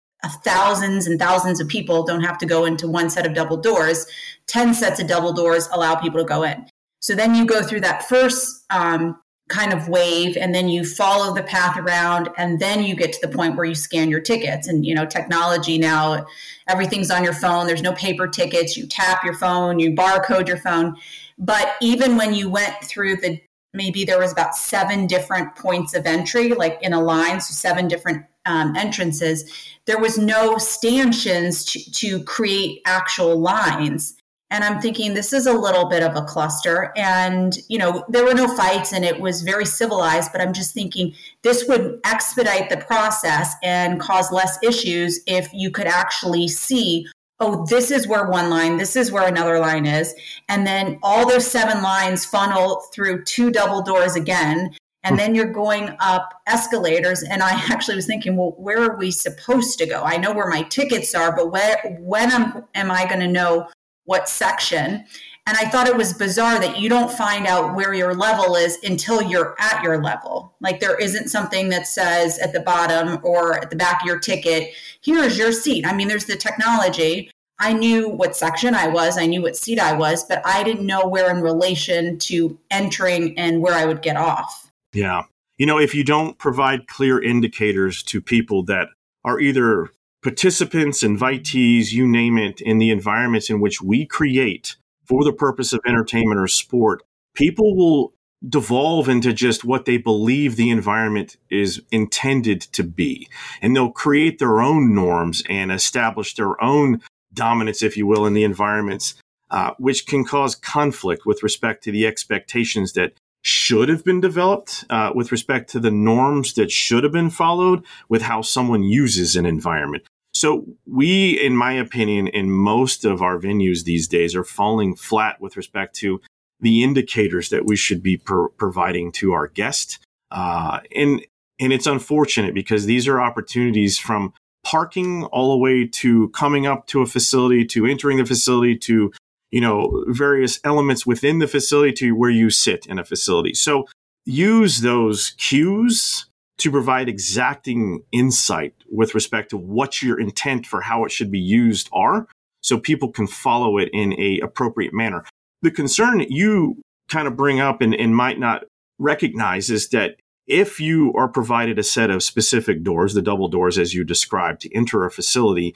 [0.43, 4.05] thousands and thousands of people don't have to go into one set of double doors?
[4.49, 6.67] 10 sets of double doors allow people to go in.
[6.99, 9.17] So then you go through that first um,
[9.49, 13.27] kind of wave and then you follow the path around and then you get to
[13.27, 16.25] the point where you scan your tickets and you know technology now
[16.69, 20.57] everything's on your phone there's no paper tickets you tap your phone you barcode your
[20.57, 20.95] phone
[21.40, 23.40] but even when you went through the
[23.72, 27.88] maybe there was about seven different points of entry, like in a line, so seven
[27.88, 29.50] different um, entrances,
[29.87, 34.16] there was no stanchions to, to create actual lines.
[34.53, 36.92] And I'm thinking this is a little bit of a cluster.
[36.96, 40.74] And, you know, there were no fights and it was very civilized, but I'm just
[40.74, 47.07] thinking this would expedite the process and cause less issues if you could actually see
[47.40, 50.14] oh, this is where one line, this is where another line is.
[50.48, 54.76] And then all those seven lines funnel through two double doors again.
[55.03, 57.22] And then you're going up escalators.
[57.22, 60.03] And I actually was thinking, well, where are we supposed to go?
[60.03, 63.68] I know where my tickets are, but where, when am, am I going to know
[64.05, 65.07] what section?
[65.51, 68.79] And I thought it was bizarre that you don't find out where your level is
[68.85, 70.55] until you're at your level.
[70.61, 74.21] Like there isn't something that says at the bottom or at the back of your
[74.21, 75.85] ticket, here's your seat.
[75.85, 77.33] I mean, there's the technology.
[77.59, 80.87] I knew what section I was, I knew what seat I was, but I didn't
[80.87, 84.71] know where in relation to entering and where I would get off.
[84.93, 85.25] Yeah.
[85.59, 88.87] you know, if you don't provide clear indicators to people that
[89.25, 89.89] are either
[90.23, 94.77] participants, invitees, you name it, in the environments in which we create
[95.11, 97.03] for the purpose of entertainment or sport,
[97.35, 98.14] people will
[98.49, 103.29] devolve into just what they believe the environment is intended to be.
[103.61, 107.03] And they'll create their own norms and establish their own
[107.35, 109.16] dominance, if you will, in the environments,
[109.51, 114.85] uh, which can cause conflict with respect to the expectations that should have been developed
[114.90, 119.35] uh, with respect to the norms that should have been followed with how someone uses
[119.35, 120.05] an environment.
[120.40, 125.38] So we, in my opinion, in most of our venues these days are falling flat
[125.38, 126.18] with respect to
[126.61, 129.98] the indicators that we should be pro- providing to our guest.
[130.31, 131.20] Uh, and,
[131.61, 134.33] and it's unfortunate because these are opportunities from
[134.64, 139.12] parking all the way to coming up to a facility to entering the facility to
[139.50, 143.53] you know, various elements within the facility to where you sit in a facility.
[143.53, 143.87] So
[144.24, 146.30] use those cues
[146.61, 151.40] to provide exacting insight with respect to what your intent for how it should be
[151.40, 152.27] used are
[152.62, 155.25] so people can follow it in a appropriate manner.
[155.62, 158.64] The concern you kind of bring up and, and might not
[158.99, 163.79] recognize is that if you are provided a set of specific doors, the double doors
[163.79, 165.75] as you described, to enter a facility,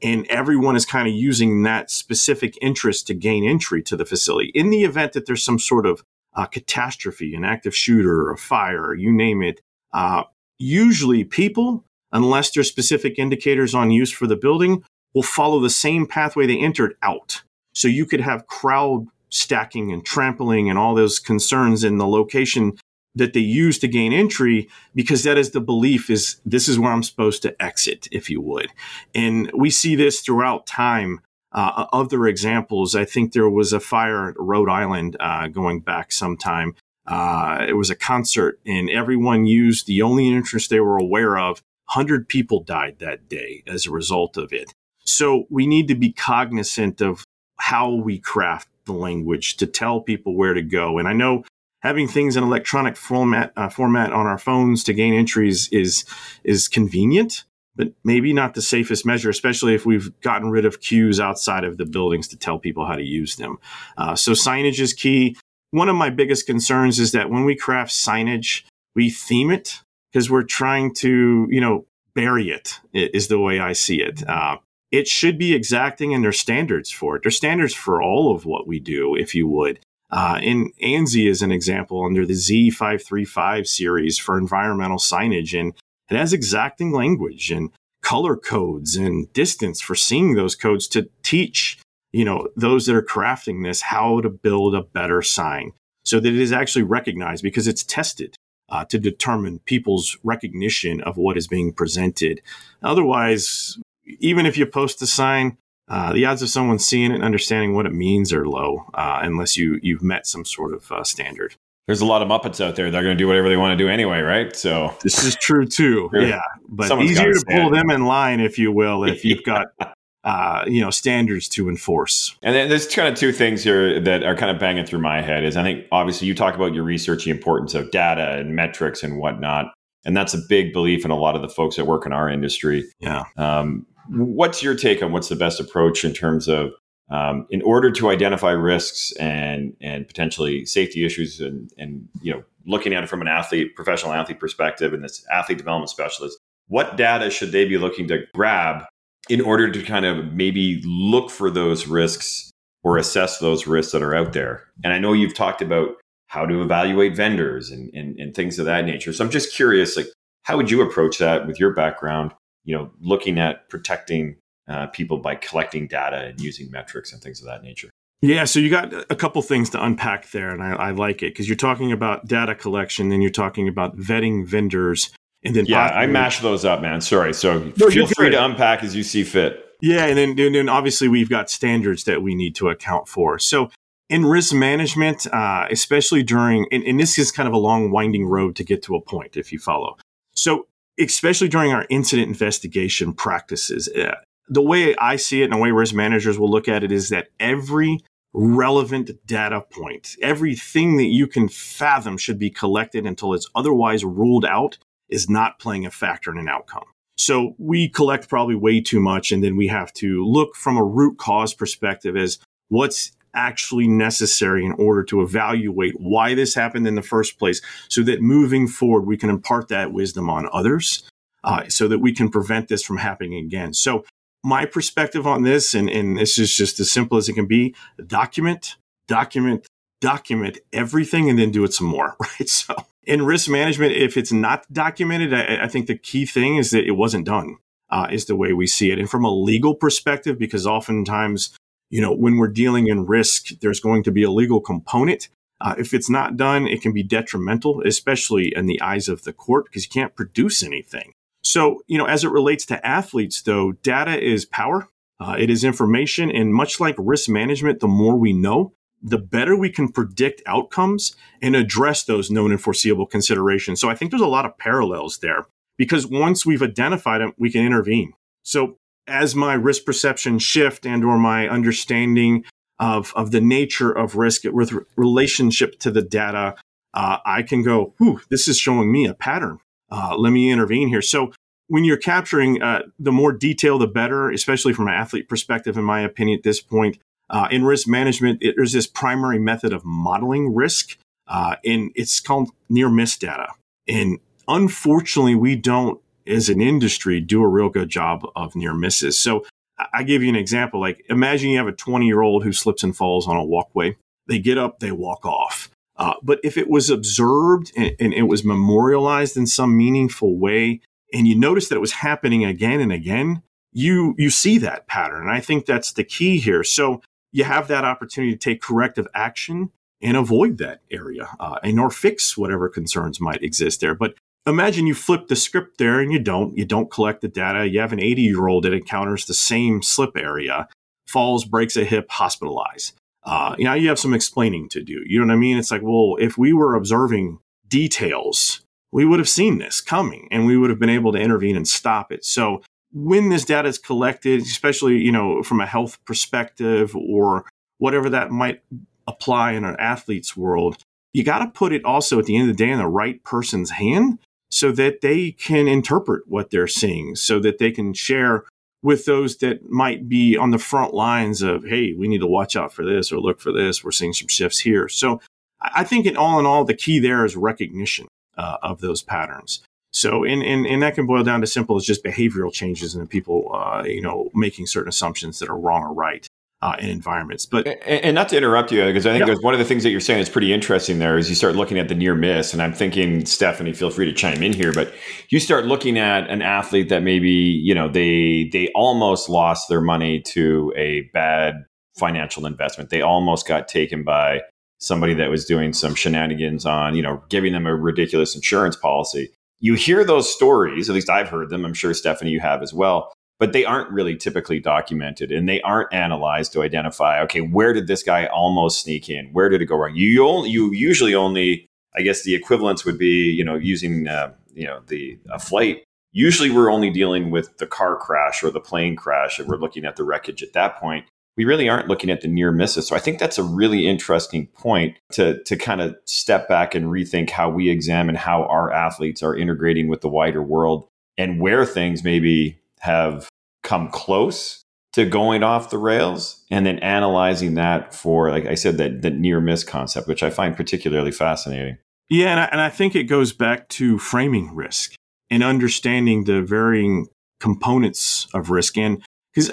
[0.00, 4.50] and everyone is kind of using that specific interest to gain entry to the facility,
[4.54, 6.02] in the event that there's some sort of
[6.34, 9.60] uh, catastrophe, an active shooter, a fire, you name it,
[9.92, 10.24] uh,
[10.58, 14.82] usually people, unless there's specific indicators on use for the building,
[15.14, 17.42] will follow the same pathway they entered out.
[17.74, 22.78] So you could have crowd stacking and trampling and all those concerns in the location
[23.14, 26.92] that they use to gain entry because that is the belief is this is where
[26.92, 28.70] I'm supposed to exit, if you would.
[29.14, 31.20] And we see this throughout time.
[31.54, 36.10] Uh, other examples, I think there was a fire at Rhode Island uh, going back
[36.10, 36.74] some time.
[37.06, 41.62] Uh, it was a concert and everyone used the only entrance they were aware of.
[41.94, 44.72] 100 people died that day as a result of it.
[45.04, 47.24] So we need to be cognizant of
[47.58, 50.98] how we craft the language to tell people where to go.
[50.98, 51.44] And I know
[51.80, 56.04] having things in electronic format uh, format on our phones to gain entries is
[56.44, 57.44] is convenient,
[57.76, 61.76] but maybe not the safest measure, especially if we've gotten rid of cues outside of
[61.76, 63.58] the buildings to tell people how to use them.
[63.96, 65.36] Uh, so signage is key.
[65.72, 68.62] One of my biggest concerns is that when we craft signage,
[68.94, 69.80] we theme it
[70.12, 72.78] because we're trying to, you know, bury it.
[72.92, 74.26] Is the way I see it.
[74.28, 74.58] Uh,
[74.90, 77.22] it should be exacting and there's standards for it.
[77.22, 79.80] There's standards for all of what we do, if you would.
[80.10, 85.58] Uh, and ANSI is an example under the Z535 series for environmental signage.
[85.58, 85.72] And
[86.10, 87.70] it has exacting language and
[88.02, 91.78] color codes and distance for seeing those codes to teach,
[92.12, 95.72] you know, those that are crafting this how to build a better sign
[96.04, 98.36] so that it is actually recognized because it's tested.
[98.68, 102.40] Uh, to determine people's recognition of what is being presented.
[102.82, 103.76] Otherwise,
[104.18, 107.74] even if you post a sign, uh, the odds of someone seeing it and understanding
[107.74, 111.54] what it means are low uh, unless you you've met some sort of uh, standard.
[111.86, 112.90] There's a lot of Muppets out there.
[112.90, 114.54] They're going to do whatever they want to do anyway, right?
[114.54, 116.08] So this is true too.
[116.14, 119.66] yeah, but easier to pull them in line, if you will, if you've got
[120.24, 122.36] uh, you know standards to enforce.
[122.42, 125.20] And then there's kind of two things here that are kind of banging through my
[125.20, 125.44] head.
[125.44, 129.02] Is I think obviously you talk about your research, the importance of data and metrics
[129.02, 129.72] and whatnot,
[130.04, 132.28] and that's a big belief in a lot of the folks that work in our
[132.28, 132.84] industry.
[133.00, 133.24] Yeah.
[133.36, 136.72] Um, what's your take on what's the best approach in terms of
[137.10, 142.42] um, in order to identify risks and and potentially safety issues and and you know
[142.66, 146.96] looking at it from an athlete professional athlete perspective and this athlete development specialist what
[146.96, 148.84] data should they be looking to grab
[149.28, 152.50] in order to kind of maybe look for those risks
[152.82, 154.64] or assess those risks that are out there.
[154.82, 158.64] And i know you've talked about how to evaluate vendors and, and, and things of
[158.66, 159.12] that nature.
[159.12, 160.06] So i'm just curious like
[160.44, 162.32] how would you approach that with your background
[162.64, 164.36] you know, looking at protecting
[164.68, 167.90] uh, people by collecting data and using metrics and things of that nature.
[168.20, 171.32] Yeah, so you got a couple things to unpack there, and I, I like it
[171.32, 175.10] because you're talking about data collection, then you're talking about vetting vendors,
[175.44, 177.00] and then yeah, I mash those up, man.
[177.00, 179.64] Sorry, so no, feel free to unpack as you see fit.
[179.80, 183.38] Yeah, and then, and then obviously we've got standards that we need to account for.
[183.40, 183.70] So
[184.08, 188.26] in risk management, uh, especially during, and, and this is kind of a long, winding
[188.26, 189.96] road to get to a point, if you follow.
[190.34, 190.68] So
[191.00, 193.88] especially during our incident investigation practices.
[193.88, 194.14] Uh,
[194.48, 197.08] the way I see it and the way risk managers will look at it is
[197.08, 198.00] that every
[198.34, 204.44] relevant data point, everything that you can fathom should be collected until it's otherwise ruled
[204.44, 204.78] out
[205.12, 206.84] is not playing a factor in an outcome.
[207.16, 210.84] So we collect probably way too much and then we have to look from a
[210.84, 212.38] root cause perspective as
[212.68, 218.02] what's actually necessary in order to evaluate why this happened in the first place so
[218.02, 221.08] that moving forward we can impart that wisdom on others
[221.44, 224.04] uh, so that we can prevent this from happening again so
[224.44, 227.74] my perspective on this and, and this is just as simple as it can be
[228.06, 229.66] document document
[230.02, 232.74] document everything and then do it some more right so
[233.04, 236.86] in risk management if it's not documented i, I think the key thing is that
[236.86, 237.56] it wasn't done
[237.90, 241.56] uh, is the way we see it and from a legal perspective because oftentimes
[241.92, 245.28] you know, when we're dealing in risk, there's going to be a legal component.
[245.60, 249.32] Uh, if it's not done, it can be detrimental, especially in the eyes of the
[249.32, 251.12] court, because you can't produce anything.
[251.42, 254.88] So, you know, as it relates to athletes, though, data is power.
[255.20, 256.30] Uh, it is information.
[256.30, 258.72] And much like risk management, the more we know,
[259.02, 263.80] the better we can predict outcomes and address those known and foreseeable considerations.
[263.80, 265.46] So I think there's a lot of parallels there
[265.76, 268.12] because once we've identified them, we can intervene.
[268.42, 268.76] So
[269.06, 272.44] as my risk perception shift and or my understanding
[272.78, 276.54] of, of the nature of risk with relationship to the data,
[276.94, 279.58] uh, I can go, whew, this is showing me a pattern.
[279.90, 281.02] Uh, let me intervene here.
[281.02, 281.32] So
[281.68, 285.84] when you're capturing uh, the more detail, the better, especially from an athlete perspective, in
[285.84, 286.98] my opinion, at this point.
[287.32, 292.20] Uh, in risk management, it, there's this primary method of modeling risk, uh, and it's
[292.20, 293.48] called near miss data.
[293.88, 299.18] And unfortunately, we don't as an industry do a real good job of near misses.
[299.18, 299.44] So
[299.92, 300.80] I give you an example.
[300.80, 303.96] Like imagine you have a 20 year old who slips and falls on a walkway.
[304.28, 305.70] They get up, they walk off.
[305.96, 310.80] Uh, but if it was observed and, and, it was memorialized in some meaningful way,
[311.12, 315.22] and you notice that it was happening again and again, you you see that pattern.
[315.22, 316.64] And I think that's the key here.
[316.64, 317.02] So
[317.32, 319.70] you have that opportunity to take corrective action
[320.00, 323.94] and avoid that area uh, and or fix whatever concerns might exist there.
[323.94, 324.14] But
[324.46, 326.56] imagine you flip the script there and you don't.
[326.56, 327.68] You don't collect the data.
[327.68, 330.68] You have an 80 year old that encounters the same slip area
[331.06, 332.94] falls breaks a hip hospitalized.
[333.24, 335.02] Uh, you know you have some explaining to do.
[335.06, 335.56] You know what i mean?
[335.56, 338.62] It's like well if we were observing details
[338.92, 341.66] we would have seen this coming and we would have been able to intervene and
[341.66, 342.24] stop it.
[342.24, 342.62] So
[342.92, 347.44] when this data is collected especially you know from a health perspective or
[347.78, 348.62] whatever that might
[349.06, 350.76] apply in an athlete's world
[351.12, 353.22] you got to put it also at the end of the day in the right
[353.24, 354.18] person's hand
[354.52, 358.44] so that they can interpret what they're seeing, so that they can share
[358.82, 362.54] with those that might be on the front lines of, hey, we need to watch
[362.54, 363.82] out for this or look for this.
[363.82, 364.90] We're seeing some shifts here.
[364.90, 365.22] So
[365.60, 369.62] I think in all in all, the key there is recognition uh, of those patterns.
[369.92, 373.08] So, and, and, and that can boil down to simple as just behavioral changes and
[373.08, 376.26] people, uh, you know, making certain assumptions that are wrong or right
[376.62, 377.44] uh, in environments.
[377.44, 379.26] But and, and, not to interrupt you, because I think yeah.
[379.26, 381.56] there's one of the things that you're saying is pretty interesting there is you start
[381.56, 384.72] looking at the near miss, and I'm thinking, Stephanie, feel free to chime in here,
[384.72, 384.94] but
[385.28, 389.80] you start looking at an athlete that maybe you know they they almost lost their
[389.80, 391.64] money to a bad
[391.98, 392.90] financial investment.
[392.90, 394.42] They almost got taken by
[394.78, 399.30] somebody that was doing some shenanigans on you know giving them a ridiculous insurance policy.
[399.62, 401.64] You hear those stories, at least I've heard them.
[401.64, 403.10] I'm sure Stephanie, you have as well
[403.42, 407.88] but they aren't really typically documented and they aren't analyzed to identify okay where did
[407.88, 409.26] this guy almost sneak in?
[409.32, 409.96] Where did it go wrong?
[409.96, 414.32] You only you usually only i guess the equivalence would be you know using uh,
[414.54, 415.82] you know the a flight.
[416.12, 419.84] Usually we're only dealing with the car crash or the plane crash and we're looking
[419.84, 421.04] at the wreckage at that point
[421.36, 422.86] we really aren't looking at the near misses.
[422.86, 426.86] So i think that's a really interesting point to to kind of step back and
[426.86, 431.64] rethink how we examine how our athletes are integrating with the wider world and where
[431.64, 433.28] things maybe have
[433.62, 434.62] come close
[434.92, 439.14] to going off the rails and then analyzing that for like i said that, that
[439.14, 441.78] near miss concept which i find particularly fascinating.
[442.08, 444.94] Yeah and I, and I think it goes back to framing risk
[445.30, 447.06] and understanding the varying
[447.40, 448.78] components of risk.
[448.78, 449.02] And
[449.34, 449.50] because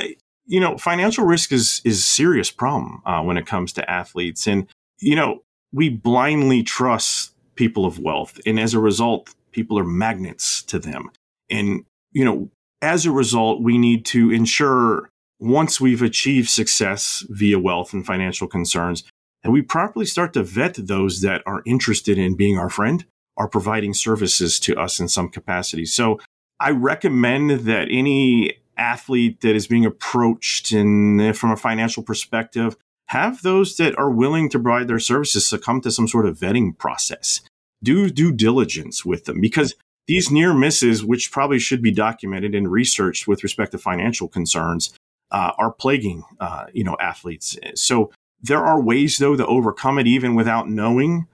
[0.49, 4.67] you know financial risk is is serious problem uh, when it comes to athletes and
[4.99, 5.41] you know
[5.71, 11.09] we blindly trust people of wealth and as a result people are magnets to them
[11.49, 12.49] and you know
[12.81, 18.47] as a result, we need to ensure once we've achieved success via wealth and financial
[18.47, 19.03] concerns,
[19.43, 23.05] that we properly start to vet those that are interested in being our friend,
[23.37, 25.85] are providing services to us in some capacity.
[25.85, 26.19] So
[26.59, 32.75] I recommend that any athlete that is being approached and from a financial perspective,
[33.07, 36.77] have those that are willing to provide their services succumb to some sort of vetting
[36.77, 37.41] process.
[37.81, 39.75] Do due diligence with them because
[40.07, 44.93] these near misses, which probably should be documented and researched with respect to financial concerns,
[45.31, 47.57] uh, are plaguing uh, you know athletes.
[47.75, 48.11] So
[48.41, 51.27] there are ways though to overcome it even without knowing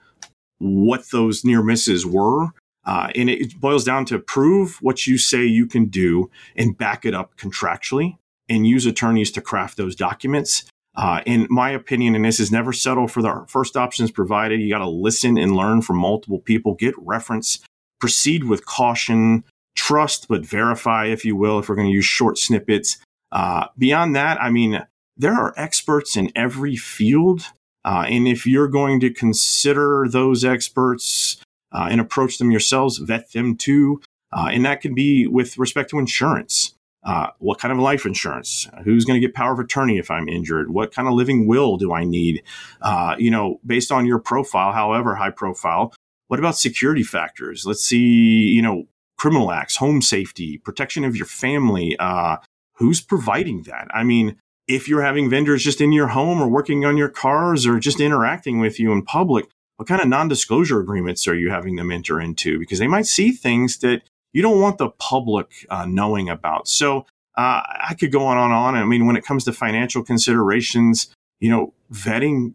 [0.60, 2.50] what those near misses were.
[2.86, 7.06] Uh, and it boils down to prove what you say you can do and back
[7.06, 8.18] it up contractually
[8.48, 10.66] and use attorneys to craft those documents.
[10.96, 14.62] Uh, in my opinion, and this is never settle for the first options provided.
[14.62, 17.60] You got to listen and learn from multiple people, get reference,
[18.00, 19.44] proceed with caution,
[19.76, 22.98] trust but verify, if you will, if we're going to use short snippets.
[23.32, 24.86] Uh, beyond that, I mean,
[25.18, 27.42] there are experts in every field.
[27.84, 31.38] Uh, and if you're going to consider those experts
[31.76, 34.02] uh, and approach them yourselves, vet them too.
[34.32, 36.74] Uh, and that can be with respect to insurance.
[37.04, 38.68] Uh, what kind of life insurance?
[38.84, 40.72] Who's going to get power of attorney if I'm injured?
[40.72, 42.42] What kind of living will do I need?
[42.82, 45.94] Uh, you know, based on your profile, however high profile.
[46.28, 47.66] What about security factors?
[47.66, 48.86] Let's see, you know,
[49.18, 51.96] criminal acts, home safety, protection of your family.
[52.00, 52.38] Uh,
[52.74, 53.88] who's providing that?
[53.94, 57.68] I mean, if you're having vendors just in your home or working on your cars
[57.68, 59.46] or just interacting with you in public,
[59.78, 62.60] what kind of non-disclosure agreements are you having them enter into?
[62.60, 64.04] Because they might see things that
[64.34, 66.68] you don't want the public uh, knowing about.
[66.68, 67.06] So
[67.38, 68.76] uh, I could go on and on.
[68.76, 71.08] I mean, when it comes to financial considerations,
[71.40, 72.54] you know, vetting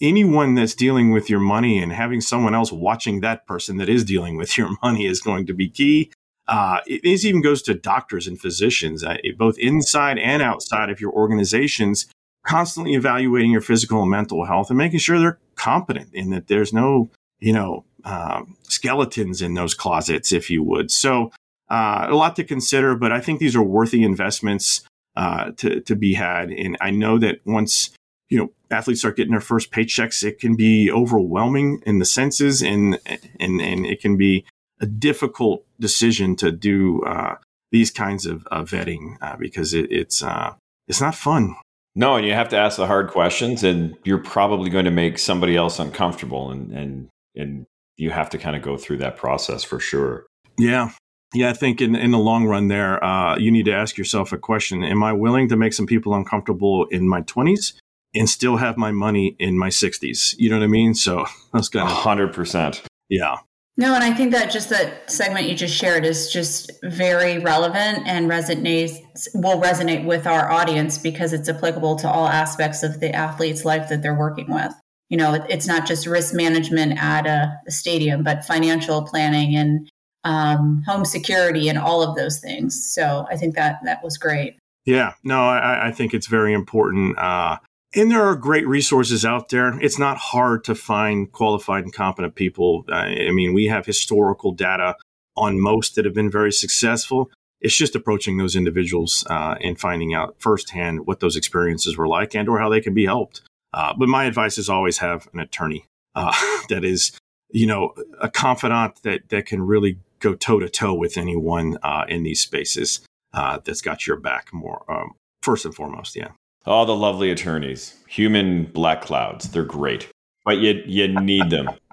[0.00, 4.04] anyone that's dealing with your money and having someone else watching that person that is
[4.04, 6.12] dealing with your money is going to be key.
[6.48, 11.00] Uh, it, this even goes to doctors and physicians, uh, both inside and outside of
[11.00, 12.06] your organizations,
[12.44, 16.72] constantly evaluating your physical and mental health and making sure they're competent and that there's
[16.72, 20.90] no, you know, um, skeletons in those closets, if you would.
[20.90, 21.30] So,
[21.68, 24.82] uh, a lot to consider, but I think these are worthy investments
[25.16, 26.50] uh, to to be had.
[26.50, 27.90] And I know that once
[28.28, 32.62] you know athletes start getting their first paychecks, it can be overwhelming in the senses,
[32.62, 32.98] and
[33.40, 34.44] and and it can be
[34.80, 37.36] a difficult decision to do uh,
[37.70, 40.54] these kinds of vetting uh, because it, it's uh,
[40.88, 41.56] it's not fun.
[41.94, 45.18] No, and you have to ask the hard questions, and you're probably going to make
[45.18, 47.66] somebody else uncomfortable, and and and
[47.96, 50.26] you have to kind of go through that process for sure.
[50.58, 50.90] Yeah,
[51.34, 54.32] yeah, I think in, in the long run, there, uh, you need to ask yourself
[54.32, 57.74] a question: Am I willing to make some people uncomfortable in my twenties
[58.14, 60.34] and still have my money in my sixties?
[60.38, 60.94] You know what I mean?
[60.94, 62.82] So that's kind of hundred percent.
[63.08, 63.36] Yeah.
[63.78, 68.06] No, and I think that just that segment you just shared is just very relevant
[68.06, 68.98] and resonates
[69.34, 73.88] will resonate with our audience because it's applicable to all aspects of the athlete's life
[73.88, 74.74] that they're working with.
[75.08, 79.88] You know, it's not just risk management at a, stadium, but financial planning and
[80.24, 82.84] um, home security and all of those things.
[82.92, 84.56] So I think that that was great.
[84.84, 87.18] Yeah, no, I, I think it's very important.
[87.18, 87.56] Uh,
[87.94, 89.78] and there are great resources out there.
[89.80, 92.84] It's not hard to find qualified and competent people.
[92.90, 94.96] I mean, we have historical data
[95.36, 97.30] on most that have been very successful.
[97.60, 102.34] It's just approaching those individuals uh, and finding out firsthand what those experiences were like
[102.34, 103.42] and or how they can be helped.
[103.72, 105.84] Uh, but my advice is always have an attorney
[106.14, 106.34] uh,
[106.68, 107.12] that is,
[107.50, 112.04] you know, a confidant that that can really go toe to toe with anyone uh,
[112.08, 113.00] in these spaces
[113.34, 115.12] uh, that's got your back more um,
[115.42, 116.16] first and foremost.
[116.16, 116.30] Yeah.
[116.64, 119.50] All the lovely attorneys, human black clouds.
[119.50, 120.08] They're great,
[120.44, 121.68] but you you need them.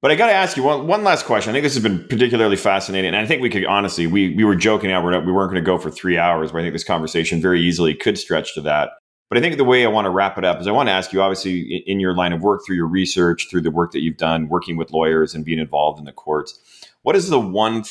[0.00, 1.50] but I got to ask you one, one last question.
[1.50, 4.44] I think this has been particularly fascinating, and I think we could honestly we we
[4.44, 6.84] were joking out we weren't going to go for three hours, but I think this
[6.84, 8.90] conversation very easily could stretch to that.
[9.28, 10.92] But I think the way I want to wrap it up is I want to
[10.92, 14.02] ask you, obviously, in your line of work, through your research, through the work that
[14.02, 16.60] you've done, working with lawyers and being involved in the courts,
[17.02, 17.82] what is the one,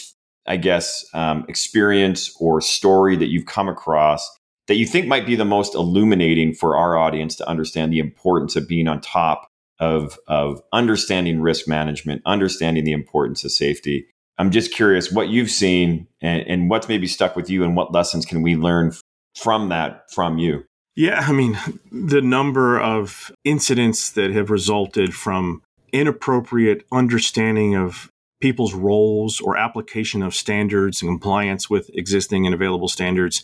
[0.45, 4.29] I guess, um, experience or story that you've come across
[4.67, 8.55] that you think might be the most illuminating for our audience to understand the importance
[8.55, 9.47] of being on top
[9.79, 14.07] of of understanding risk management, understanding the importance of safety.
[14.37, 17.93] I'm just curious what you've seen and, and what's maybe stuck with you, and what
[17.93, 18.93] lessons can we learn
[19.35, 20.65] from that from you.
[20.95, 21.57] Yeah, I mean,
[21.91, 25.61] the number of incidents that have resulted from
[25.91, 28.09] inappropriate understanding of
[28.41, 33.43] people's roles or application of standards and compliance with existing and available standards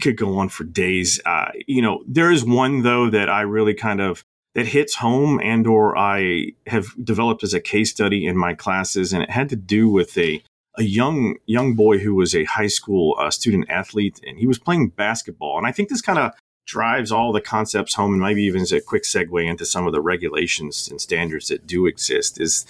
[0.00, 1.20] could go on for days.
[1.24, 4.24] Uh, you know, there is one though that I really kind of
[4.54, 9.12] that hits home and or I have developed as a case study in my classes,
[9.12, 10.42] and it had to do with a
[10.76, 14.58] a young young boy who was a high school uh, student athlete, and he was
[14.58, 15.58] playing basketball.
[15.58, 16.32] And I think this kind of
[16.66, 19.92] drives all the concepts home and maybe even as a quick segue into some of
[19.92, 22.64] the regulations and standards that do exist is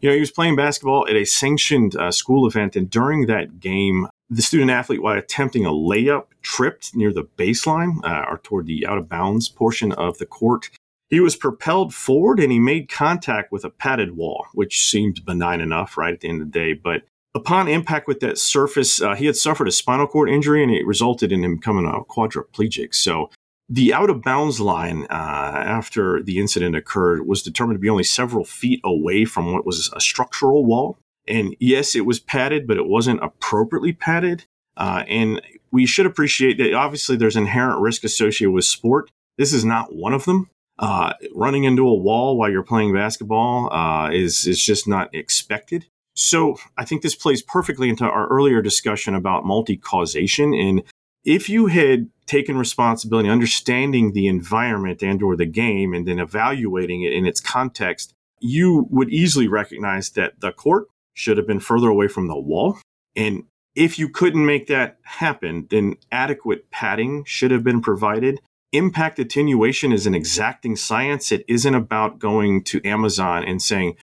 [0.00, 3.58] you know he was playing basketball at a sanctioned uh, school event and during that
[3.58, 8.66] game the student athlete, while attempting a layup, tripped near the baseline uh, or toward
[8.66, 10.70] the out of bounds portion of the court.
[11.08, 15.60] He was propelled forward and he made contact with a padded wall, which seemed benign
[15.60, 16.72] enough, right at the end of the day.
[16.72, 17.02] But
[17.34, 20.86] upon impact with that surface, uh, he had suffered a spinal cord injury and it
[20.86, 22.94] resulted in him becoming a quadriplegic.
[22.94, 23.30] So
[23.68, 28.04] the out of bounds line uh, after the incident occurred was determined to be only
[28.04, 30.96] several feet away from what was a structural wall.
[31.30, 34.44] And yes, it was padded, but it wasn't appropriately padded.
[34.76, 39.10] Uh, and we should appreciate that obviously there's inherent risk associated with sport.
[39.38, 40.50] This is not one of them.
[40.78, 45.86] Uh, running into a wall while you're playing basketball uh, is is just not expected.
[46.14, 50.54] So I think this plays perfectly into our earlier discussion about multi causation.
[50.54, 50.82] And
[51.24, 57.02] if you had taken responsibility, understanding the environment and or the game, and then evaluating
[57.02, 61.88] it in its context, you would easily recognize that the court should have been further
[61.88, 62.78] away from the wall.
[63.16, 63.44] And
[63.74, 68.40] if you couldn't make that happen, then adequate padding should have been provided.
[68.72, 71.32] Impact attenuation is an exacting science.
[71.32, 73.96] It isn't about going to Amazon and saying,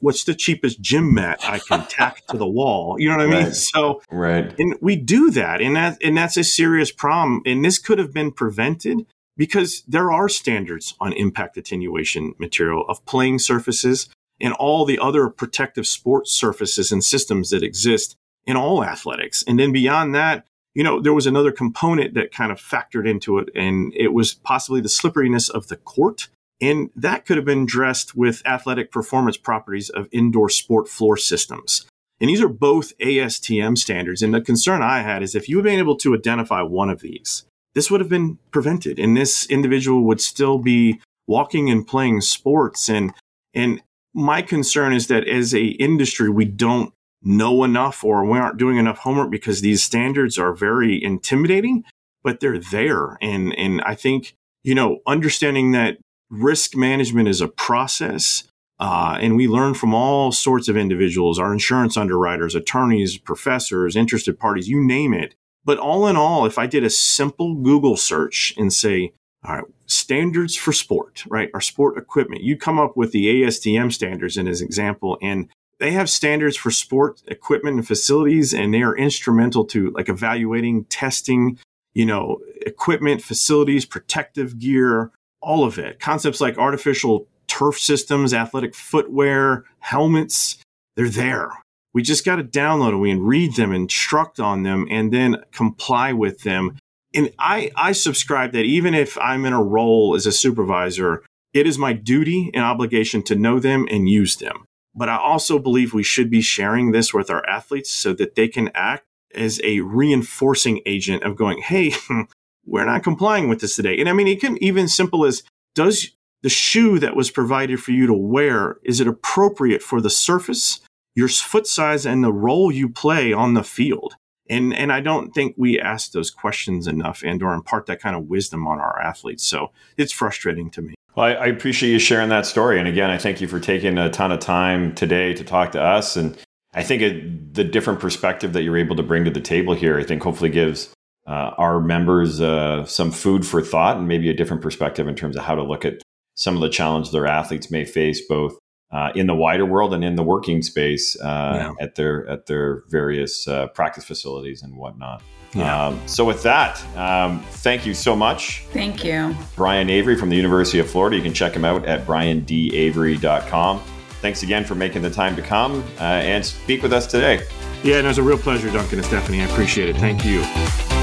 [0.00, 2.96] what's the cheapest gym mat I can tack to the wall?
[2.98, 3.44] You know what I mean?
[3.44, 3.54] Right.
[3.54, 4.54] So, Right.
[4.58, 7.42] and we do that, and that and that's a serious problem.
[7.46, 9.06] And this could have been prevented
[9.36, 14.08] because there are standards on impact attenuation material of playing surfaces
[14.40, 18.16] and all the other protective sports surfaces and systems that exist
[18.46, 19.44] in all athletics.
[19.46, 23.38] And then beyond that, you know, there was another component that kind of factored into
[23.38, 26.28] it, and it was possibly the slipperiness of the court.
[26.60, 31.86] And that could have been dressed with athletic performance properties of indoor sport floor systems.
[32.20, 34.22] And these are both ASTM standards.
[34.22, 37.00] And the concern I had is if you had been able to identify one of
[37.00, 38.98] these, this would have been prevented.
[38.98, 42.88] And this individual would still be walking and playing sports.
[42.88, 43.12] And
[43.54, 43.82] and
[44.18, 46.92] my concern is that as a industry, we don't
[47.22, 51.84] know enough or we aren't doing enough homework because these standards are very intimidating,
[52.22, 53.16] but they're there.
[53.22, 55.98] And and I think, you know, understanding that
[56.30, 58.44] risk management is a process.
[58.80, 64.38] Uh, and we learn from all sorts of individuals, our insurance underwriters, attorneys, professors, interested
[64.38, 65.34] parties, you name it.
[65.64, 69.12] But all in all, if I did a simple Google search and say,
[69.44, 71.50] all right, standards for sport, right?
[71.54, 75.92] Our sport equipment, you come up with the ASTM standards in as example, and they
[75.92, 81.58] have standards for sport equipment and facilities, and they are instrumental to like evaluating, testing,
[81.94, 86.00] you know, equipment, facilities, protective gear, all of it.
[86.00, 90.58] Concepts like artificial turf systems, athletic footwear, helmets,
[90.96, 91.50] they're there.
[91.94, 96.12] We just got to download them and read them, instruct on them, and then comply
[96.12, 96.76] with them.
[97.14, 101.22] And I, I subscribe that even if I'm in a role as a supervisor,
[101.54, 104.64] it is my duty and obligation to know them and use them.
[104.94, 108.48] But I also believe we should be sharing this with our athletes so that they
[108.48, 109.04] can act
[109.34, 111.94] as a reinforcing agent of going, hey,
[112.66, 113.98] we're not complying with this today.
[113.98, 115.42] And I mean, it can even simple as
[115.74, 116.10] does
[116.42, 120.80] the shoe that was provided for you to wear, is it appropriate for the surface,
[121.14, 124.16] your foot size, and the role you play on the field?
[124.50, 128.16] And, and I don't think we ask those questions enough and or impart that kind
[128.16, 129.44] of wisdom on our athletes.
[129.44, 130.94] So it's frustrating to me.
[131.14, 132.78] Well, I, I appreciate you sharing that story.
[132.78, 135.82] And again, I thank you for taking a ton of time today to talk to
[135.82, 136.16] us.
[136.16, 136.36] And
[136.74, 139.98] I think it, the different perspective that you're able to bring to the table here,
[139.98, 140.92] I think hopefully gives
[141.26, 145.36] uh, our members uh, some food for thought and maybe a different perspective in terms
[145.36, 146.02] of how to look at
[146.34, 148.56] some of the challenges their athletes may face, both
[148.90, 151.84] uh, in the wider world and in the working space uh, yeah.
[151.84, 155.22] at their at their various uh, practice facilities and whatnot.
[155.54, 155.86] Yeah.
[155.86, 158.64] Um, so with that, um, thank you so much.
[158.72, 159.34] Thank you.
[159.56, 161.16] Brian Avery from the University of Florida.
[161.16, 163.80] You can check him out at briandavery.com.
[164.20, 167.46] Thanks again for making the time to come uh, and speak with us today.
[167.82, 169.40] Yeah, and it was a real pleasure, Duncan and Stephanie.
[169.40, 169.96] I appreciate it.
[169.96, 170.97] Thank you.